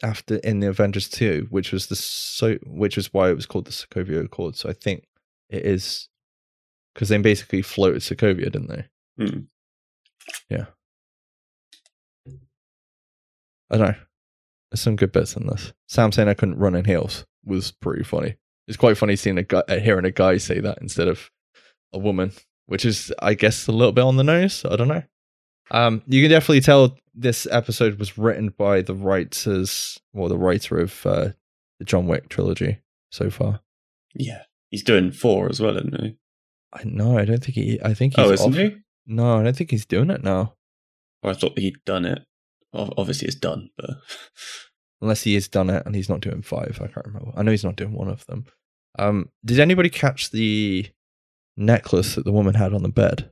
after 0.00 0.36
in 0.36 0.60
the 0.60 0.68
Avengers 0.68 1.08
two, 1.08 1.48
which 1.50 1.72
was 1.72 1.88
the 1.88 1.96
so 1.96 2.54
which 2.66 2.96
was 2.96 3.12
why 3.12 3.28
it 3.28 3.34
was 3.34 3.46
called 3.46 3.64
the 3.64 3.72
Sokovia 3.72 4.24
Accord. 4.24 4.54
So 4.54 4.68
I 4.68 4.74
think 4.74 5.08
it 5.50 5.66
is 5.66 6.08
because 6.94 7.08
they 7.08 7.18
basically 7.18 7.62
floated 7.62 8.02
Sokovia, 8.02 8.44
didn't 8.44 8.68
they? 8.68 8.84
Hmm. 9.18 9.38
Yeah. 10.48 10.66
I 13.72 13.76
don't 13.76 13.88
know. 13.88 13.94
There's 14.70 14.80
some 14.80 14.94
good 14.94 15.10
bits 15.10 15.34
in 15.34 15.48
this. 15.48 15.72
Sam 15.88 16.12
saying 16.12 16.28
I 16.28 16.34
couldn't 16.34 16.58
run 16.58 16.76
in 16.76 16.84
heels 16.84 17.26
was 17.44 17.72
pretty 17.72 18.04
funny. 18.04 18.36
It's 18.68 18.76
quite 18.76 18.96
funny 18.98 19.16
seeing 19.16 19.38
a 19.38 19.42
guy, 19.42 19.62
uh, 19.68 19.78
hearing 19.78 20.04
a 20.04 20.10
guy 20.10 20.38
say 20.38 20.60
that 20.60 20.78
instead 20.80 21.08
of 21.08 21.30
a 21.92 21.98
woman, 21.98 22.32
which 22.66 22.84
is, 22.84 23.12
I 23.20 23.34
guess, 23.34 23.66
a 23.68 23.72
little 23.72 23.92
bit 23.92 24.02
on 24.04 24.16
the 24.16 24.24
nose. 24.24 24.64
I 24.64 24.76
don't 24.76 24.88
know. 24.88 25.02
Um, 25.70 26.02
you 26.06 26.22
can 26.22 26.30
definitely 26.30 26.60
tell 26.60 26.96
this 27.14 27.46
episode 27.50 27.98
was 27.98 28.16
written 28.18 28.50
by 28.50 28.82
the 28.82 28.94
writers, 28.94 29.98
well, 30.12 30.28
the 30.28 30.38
writer 30.38 30.78
of 30.78 31.04
uh, 31.06 31.28
the 31.78 31.84
John 31.84 32.06
Wick 32.06 32.28
trilogy 32.28 32.78
so 33.10 33.30
far. 33.30 33.60
Yeah. 34.14 34.42
He's 34.70 34.82
doing 34.82 35.12
four 35.12 35.48
as 35.48 35.60
well, 35.60 35.76
isn't 35.76 36.00
he? 36.00 36.16
I 36.72 36.82
no, 36.84 37.16
I 37.18 37.24
don't 37.24 37.42
think 37.42 37.54
he. 37.54 37.80
I 37.82 37.94
think 37.94 38.16
he's 38.16 38.26
Oh, 38.26 38.32
isn't 38.32 38.52
off- 38.52 38.58
he? 38.58 38.76
No, 39.06 39.38
I 39.38 39.44
don't 39.44 39.56
think 39.56 39.70
he's 39.70 39.86
doing 39.86 40.10
it 40.10 40.24
now. 40.24 40.54
Or 41.22 41.30
I 41.30 41.34
thought 41.34 41.58
he'd 41.58 41.76
done 41.84 42.04
it. 42.04 42.22
Obviously, 42.74 43.28
it's 43.28 43.36
done, 43.36 43.70
but 43.78 43.90
unless 45.00 45.22
he 45.22 45.34
has 45.34 45.48
done 45.48 45.70
it 45.70 45.84
and 45.86 45.94
he's 45.94 46.08
not 46.08 46.20
doing 46.20 46.42
five. 46.42 46.78
I 46.82 46.86
can't 46.86 47.06
remember. 47.06 47.32
I 47.36 47.42
know 47.42 47.50
he's 47.50 47.64
not 47.64 47.76
doing 47.76 47.92
one 47.92 48.08
of 48.08 48.26
them. 48.26 48.46
Um, 48.98 49.30
did 49.44 49.60
anybody 49.60 49.90
catch 49.90 50.30
the 50.30 50.86
necklace 51.56 52.14
that 52.14 52.24
the 52.24 52.32
woman 52.32 52.54
had 52.54 52.72
on 52.72 52.82
the 52.82 52.88
bed? 52.88 53.30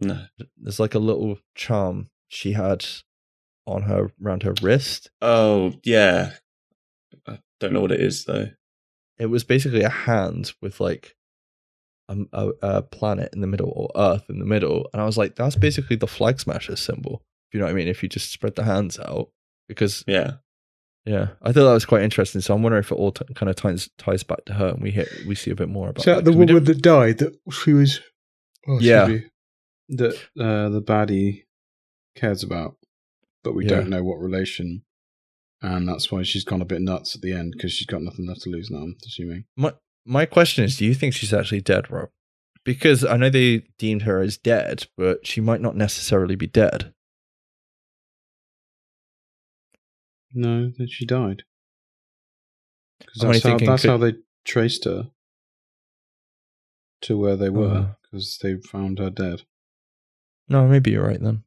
no. 0.00 0.24
There's 0.56 0.80
like 0.80 0.94
a 0.94 1.00
little 1.00 1.38
charm 1.54 2.08
she 2.28 2.52
had 2.52 2.84
on 3.66 3.82
her 3.82 4.10
around 4.24 4.42
her 4.42 4.54
wrist. 4.60 5.10
Oh, 5.20 5.74
yeah. 5.84 6.32
I 7.28 7.38
don't 7.60 7.72
know 7.72 7.80
what 7.80 7.92
it 7.92 8.00
is 8.00 8.24
though. 8.24 8.48
It 9.18 9.26
was 9.26 9.44
basically 9.44 9.82
a 9.82 9.88
hand 9.88 10.54
with 10.60 10.80
like 10.80 11.14
a, 12.08 12.16
a, 12.32 12.48
a 12.62 12.82
planet 12.82 13.32
in 13.32 13.42
the 13.42 13.46
middle 13.46 13.72
or 13.76 13.90
Earth 13.94 14.28
in 14.28 14.40
the 14.40 14.44
middle, 14.44 14.88
and 14.92 15.00
I 15.00 15.04
was 15.04 15.16
like, 15.16 15.36
that's 15.36 15.54
basically 15.54 15.96
the 15.96 16.08
flag 16.08 16.40
smasher 16.40 16.74
symbol 16.74 17.22
you 17.52 17.60
know 17.60 17.66
what 17.66 17.72
I 17.72 17.74
mean? 17.74 17.88
If 17.88 18.02
you 18.02 18.08
just 18.08 18.32
spread 18.32 18.56
the 18.56 18.64
hands 18.64 18.98
out, 18.98 19.28
because 19.68 20.04
Yeah. 20.06 20.32
yeah, 21.04 21.28
I 21.42 21.52
thought 21.52 21.64
that 21.66 21.72
was 21.72 21.84
quite 21.86 22.02
interesting. 22.02 22.40
So 22.40 22.54
I'm 22.54 22.62
wondering 22.62 22.80
if 22.84 22.90
it 22.92 22.94
all 22.96 23.12
t- 23.12 23.24
kind 23.34 23.50
of 23.50 23.56
ties 23.56 23.88
ties 23.98 24.22
back 24.22 24.44
to 24.46 24.54
her, 24.54 24.68
and 24.68 24.82
we 24.82 24.90
hit 24.90 25.08
we 25.26 25.34
see 25.34 25.50
a 25.50 25.54
bit 25.56 25.68
more 25.68 25.88
about. 25.90 26.00
Is 26.00 26.04
that 26.06 26.16
that, 26.16 26.24
the 26.24 26.30
'cause 26.32 26.38
woman 26.38 26.64
that 26.64 26.82
died? 26.82 27.18
That 27.18 27.34
she 27.50 27.72
was. 27.72 28.00
Oh, 28.68 28.78
Yeah. 28.80 29.06
me. 29.08 29.24
That 29.88 30.14
uh, 30.38 30.68
the 30.68 30.80
baddie 30.82 31.44
cares 32.16 32.42
about, 32.42 32.76
but 33.42 33.54
we 33.54 33.64
Yeah. 33.64 33.70
don't 33.76 33.90
know 33.90 34.04
what 34.04 34.18
relation, 34.20 34.82
and 35.60 35.88
that's 35.88 36.10
why 36.12 36.22
she's 36.22 36.44
gone 36.44 36.62
a 36.62 36.66
bit 36.66 36.80
nuts 36.80 37.14
at 37.16 37.22
the 37.22 37.32
end 37.32 37.52
because 37.56 37.72
she's 37.72 37.86
got 37.86 38.02
nothing 38.02 38.26
left 38.26 38.42
to 38.42 38.50
lose 38.50 38.70
now. 38.70 38.78
I'm 38.78 38.96
assuming. 39.06 39.44
My 39.56 39.72
my 40.04 40.26
question 40.26 40.64
is, 40.64 40.76
do 40.78 40.84
you 40.84 40.94
think 40.94 41.14
she's 41.14 41.32
actually 41.34 41.60
dead, 41.60 41.90
Rob? 41.90 42.10
Because 42.64 43.04
I 43.04 43.16
know 43.16 43.28
they 43.30 43.64
deemed 43.78 44.02
her 44.02 44.20
as 44.20 44.36
dead, 44.38 44.86
but 44.96 45.26
she 45.26 45.40
might 45.40 45.60
not 45.60 45.76
necessarily 45.76 46.36
be 46.36 46.46
dead. 46.46 46.92
No, 50.34 50.70
that 50.78 50.90
she 50.90 51.04
died. 51.06 51.44
Because 53.00 53.20
that's, 53.22 53.42
how, 53.42 53.58
that's 53.58 53.82
could- 53.82 53.90
how 53.90 53.96
they 53.98 54.14
traced 54.44 54.84
her 54.84 55.10
to 57.02 57.16
where 57.18 57.36
they 57.36 57.48
Uh. 57.48 57.52
were 57.52 57.96
because 58.02 58.38
they 58.38 58.56
found 58.56 58.98
her 58.98 59.10
dead. 59.10 59.42
No, 60.48 60.66
maybe 60.68 60.90
you're 60.92 61.06
right 61.06 61.20
then. 61.20 61.44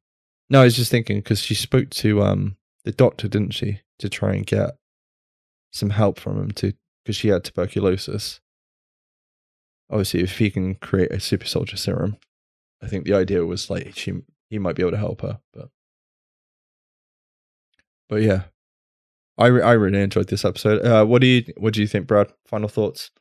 No, 0.50 0.62
I 0.62 0.66
was 0.66 0.76
just 0.76 0.92
thinking 0.92 1.18
because 1.18 1.40
she 1.40 1.56
spoke 1.56 1.90
to 1.92 2.22
um 2.24 2.58
the 2.84 2.92
doctor, 2.92 3.28
didn't 3.28 3.52
she, 3.54 3.82
to 4.00 4.10
try 4.10 4.34
and 4.34 4.46
get 4.46 4.78
some 5.72 5.90
help 5.92 6.20
from 6.20 6.40
him 6.40 6.52
to 6.52 6.74
because 7.04 7.16
she 7.16 7.30
had 7.30 7.44
tuberculosis. 7.44 8.40
Obviously, 9.90 10.22
if 10.22 10.38
he 10.40 10.50
can 10.50 10.76
create 10.76 11.12
a 11.12 11.20
super 11.20 11.46
soldier 11.46 11.78
serum, 11.78 12.18
I 12.82 12.88
think 12.88 13.06
the 13.06 13.14
idea 13.14 13.46
was 13.46 13.70
like 13.70 13.96
she 13.96 14.14
he 14.50 14.60
might 14.60 14.76
be 14.76 14.82
able 14.84 14.92
to 14.92 14.98
help 14.98 15.22
her, 15.22 15.40
but 15.54 15.70
but 18.10 18.22
yeah, 18.22 18.44
I 19.38 19.48
re- 19.48 19.62
I 19.62 19.74
really 19.74 20.02
enjoyed 20.02 20.28
this 20.30 20.46
episode. 20.46 20.86
Uh, 20.86 21.06
what 21.06 21.22
do 21.22 21.28
you 21.28 21.44
what 21.58 21.74
do 21.74 21.82
you 21.82 21.88
think, 21.88 22.08
Brad? 22.08 22.32
Final 22.48 22.70
thoughts? 22.70 23.12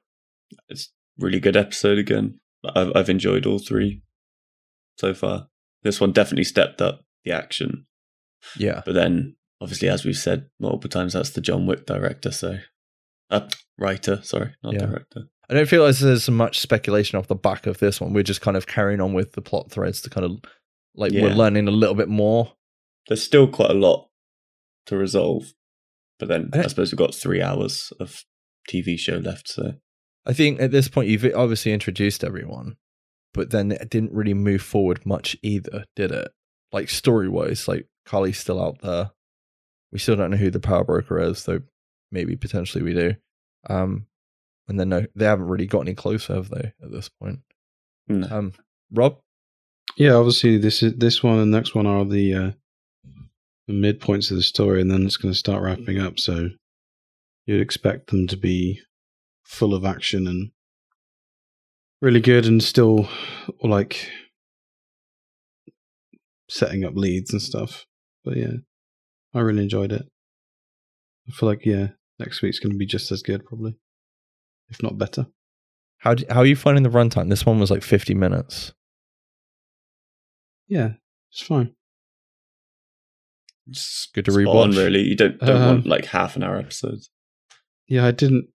It's 0.69 0.93
really 1.19 1.41
good 1.41 1.57
episode 1.57 1.99
again. 1.99 2.41
I've, 2.75 2.93
I've 2.95 3.09
enjoyed 3.11 3.47
all 3.47 3.59
three 3.59 4.03
so 4.99 5.13
far. 5.15 5.49
This 5.83 6.01
one 6.01 6.13
definitely 6.13 6.45
stepped 6.45 6.81
up 6.81 7.01
the 7.25 7.33
action, 7.33 7.87
Yeah, 8.57 8.83
but 8.87 8.95
then 8.95 9.37
obviously, 9.61 9.89
as 9.89 10.05
we've 10.05 10.17
said 10.17 10.47
multiple 10.61 10.89
times, 10.89 11.13
that's 11.13 11.31
the 11.31 11.41
John 11.41 11.67
Wick 11.67 11.85
director, 11.87 12.31
so 12.31 12.59
uh, 13.31 13.49
writer. 13.79 14.21
Sorry, 14.23 14.55
not 14.63 14.75
Yeah. 14.75 14.87
director. 14.87 15.23
I 15.51 15.55
don't 15.55 15.69
feel 15.69 15.85
as 15.85 16.01
there's 16.01 16.31
much 16.31 16.59
speculation 16.61 17.19
off 17.19 17.27
the 17.27 17.35
back 17.35 17.67
of 17.67 17.79
this 17.79 18.01
one. 18.01 18.15
We're 18.15 18.23
just 18.23 18.41
kind 18.41 18.57
of 18.57 18.67
carrying 18.67 19.01
on 19.03 19.13
with 19.13 19.33
the 19.33 19.43
plot 19.43 19.71
threads 19.71 20.01
to 20.03 20.11
kind 20.11 20.25
of 20.25 20.39
like 20.95 21.13
we're 21.13 21.35
learning 21.35 21.69
a 21.69 21.73
little 21.73 21.95
bit 21.95 22.09
more. 22.09 22.53
There's 23.09 23.23
still 23.23 23.47
quite 23.49 23.71
a 23.71 23.75
lot 23.75 24.09
to 24.87 24.97
resolve, 24.97 25.53
but 26.19 26.29
then 26.29 26.51
I 26.53 26.61
I 26.61 26.67
suppose 26.67 26.93
we've 26.93 26.99
got 26.99 27.15
three 27.15 27.43
hours 27.43 27.93
of 28.01 28.25
TV 28.69 28.99
show 28.99 29.17
left. 29.17 29.49
So 29.49 29.75
I 30.27 30.33
think 30.33 30.61
at 30.61 30.71
this 30.71 30.89
point 30.89 31.09
you've 31.09 31.25
obviously 31.35 31.73
introduced 31.73 32.25
everyone, 32.25 32.77
but 33.33 33.51
then 33.51 33.73
it 33.73 33.91
didn't 33.91 34.13
really 34.13 34.35
move 34.35 34.63
forward 34.63 35.05
much 35.05 35.37
either, 35.43 35.85
did 35.97 36.11
it? 36.13 36.31
Like 36.73 36.89
story 36.89 37.29
wise, 37.29 37.69
like 37.69 37.87
Karli's 38.07 38.39
still 38.39 38.63
out 38.63 38.81
there. 38.83 39.11
We 39.93 39.99
still 39.99 40.17
don't 40.17 40.31
know 40.31 40.37
who 40.37 40.51
the 40.51 40.61
power 40.61 40.85
broker 40.85 41.21
is, 41.21 41.45
though 41.45 41.61
maybe 42.11 42.37
potentially 42.37 42.83
we 42.83 42.95
do. 42.95 43.15
Um, 43.69 44.07
and 44.69 44.81
then 44.81 44.89
no, 44.89 45.07
they 45.15 45.27
haven't 45.27 45.47
really 45.49 45.67
got 45.67 45.81
any 45.81 45.95
closer, 45.95 46.35
have 46.35 46.49
they? 46.49 46.73
At 46.83 46.91
this 46.91 47.09
point, 47.09 47.41
no. 48.09 48.27
um, 48.31 48.53
Rob, 48.93 49.19
Yeah, 49.97 50.15
obviously 50.15 50.57
this 50.59 50.83
is 50.83 50.95
this 50.95 51.23
one 51.23 51.39
and 51.39 51.53
the 51.53 51.57
next 51.57 51.75
one 51.75 51.87
are 51.87 52.05
the 52.05 52.35
uh, 52.35 52.41
the 52.41 52.55
midpoints 53.73 54.31
of 54.31 54.37
the 54.37 54.43
story, 54.43 54.81
and 54.81 54.91
then 54.91 55.05
it's 55.05 55.17
going 55.17 55.33
to 55.33 55.39
start 55.39 55.63
wrapping 55.63 55.99
up. 55.99 56.19
So 56.19 56.51
you'd 57.47 57.61
expect 57.61 58.11
them 58.11 58.27
to 58.29 58.37
be 58.37 58.81
full 59.45 59.75
of 59.75 59.85
action 59.85 60.27
and 60.27 60.51
really 62.01 62.21
good, 62.21 62.47
and 62.47 62.63
still 62.63 63.09
like 63.63 64.11
setting 66.49 66.85
up 66.85 66.95
leads 66.95 67.33
and 67.33 67.41
stuff. 67.41 67.87
But 68.25 68.37
yeah, 68.37 68.55
I 69.33 69.41
really 69.41 69.63
enjoyed 69.63 69.93
it. 69.93 70.07
I 71.29 71.33
feel 71.33 71.49
like 71.49 71.65
yeah, 71.65 71.89
next 72.19 72.43
week's 72.43 72.59
going 72.59 72.73
to 72.73 72.79
be 72.79 72.87
just 72.87 73.11
as 73.11 73.23
good, 73.23 73.47
probably, 73.47 73.77
if 74.69 74.83
not 74.83 74.99
better. 74.99 75.27
how 75.99 76.15
do, 76.15 76.25
how 76.29 76.41
are 76.41 76.47
you 76.47 76.57
finding 76.57 76.83
the 76.83 76.91
runtime? 76.91 77.31
This 77.31 77.47
one 77.47 77.59
was 77.59 77.71
like 77.71 77.83
fifty 77.83 78.15
minutes. 78.15 78.73
Yeah, 80.69 80.93
it's 81.33 81.43
fine. 81.43 81.75
It's 83.69 84.09
Good 84.15 84.27
to 84.27 84.33
spot 84.33 84.47
on, 84.47 84.73
rewatch. 84.73 84.77
really. 84.77 85.01
You 85.03 85.17
don't, 85.17 85.39
don't 85.41 85.57
Um, 85.57 85.67
want 85.69 85.87
like 85.87 86.07
half 86.07 86.37
an 86.37 86.43
hour 86.43 86.57
episodes. 86.59 87.11
Yeah, 87.89 88.07
I 88.07 88.11
didn't. 88.11 88.49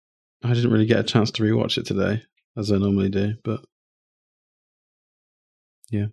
I 0.43 0.53
didn't 0.53 0.71
really 0.71 0.85
get 0.85 0.99
a 0.99 1.03
chance 1.03 1.31
to 1.31 1.43
rewatch 1.43 1.77
it 1.77 1.85
today, 1.85 2.21
as 2.55 2.71
I 2.71 2.77
normally 2.77 3.09
do. 3.09 3.33
But 3.43 3.61
yeah, 5.89 6.07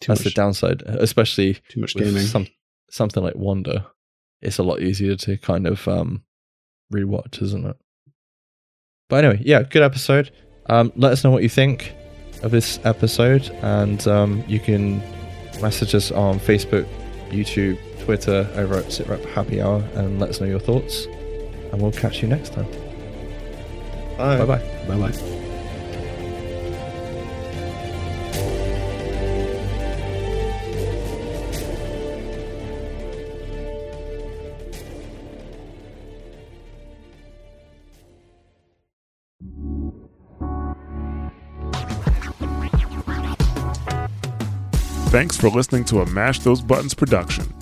too 0.00 0.08
That's 0.08 0.20
much, 0.24 0.34
the 0.34 0.40
downside, 0.40 0.82
especially 0.82 1.54
too 1.68 1.80
much 1.80 1.94
gaming. 1.94 2.22
some 2.22 2.46
something 2.90 3.22
like 3.22 3.36
Wonder, 3.36 3.86
it's 4.40 4.58
a 4.58 4.62
lot 4.62 4.80
easier 4.80 5.16
to 5.16 5.36
kind 5.38 5.66
of 5.66 5.86
um 5.88 6.24
rewatch, 6.92 7.42
isn't 7.42 7.66
it? 7.66 7.76
But 9.08 9.24
anyway, 9.24 9.42
yeah, 9.44 9.62
good 9.62 9.82
episode. 9.82 10.30
Um, 10.66 10.92
let 10.96 11.12
us 11.12 11.22
know 11.24 11.30
what 11.30 11.42
you 11.42 11.48
think 11.48 11.92
of 12.42 12.50
this 12.50 12.78
episode, 12.84 13.48
and 13.62 14.06
um, 14.08 14.42
you 14.48 14.58
can 14.58 14.98
message 15.60 15.94
us 15.94 16.10
on 16.10 16.40
Facebook, 16.40 16.86
YouTube, 17.30 17.78
Twitter 18.04 18.50
over 18.54 18.74
at 18.74 18.86
SitRep 18.86 19.24
Happy 19.26 19.60
Hour, 19.60 19.82
and 19.94 20.18
let 20.18 20.30
us 20.30 20.40
know 20.40 20.46
your 20.46 20.60
thoughts. 20.60 21.06
And 21.72 21.80
we'll 21.80 21.92
catch 21.92 22.20
you 22.20 22.28
next 22.28 22.52
time. 22.52 22.66
Bye 24.18 24.44
bye. 24.44 24.58
Bye 24.88 24.98
bye. 24.98 25.42
Thanks 45.12 45.36
for 45.36 45.50
listening 45.50 45.84
to 45.84 46.00
a 46.00 46.06
Mash 46.06 46.38
Those 46.38 46.62
Buttons 46.62 46.94
production. 46.94 47.61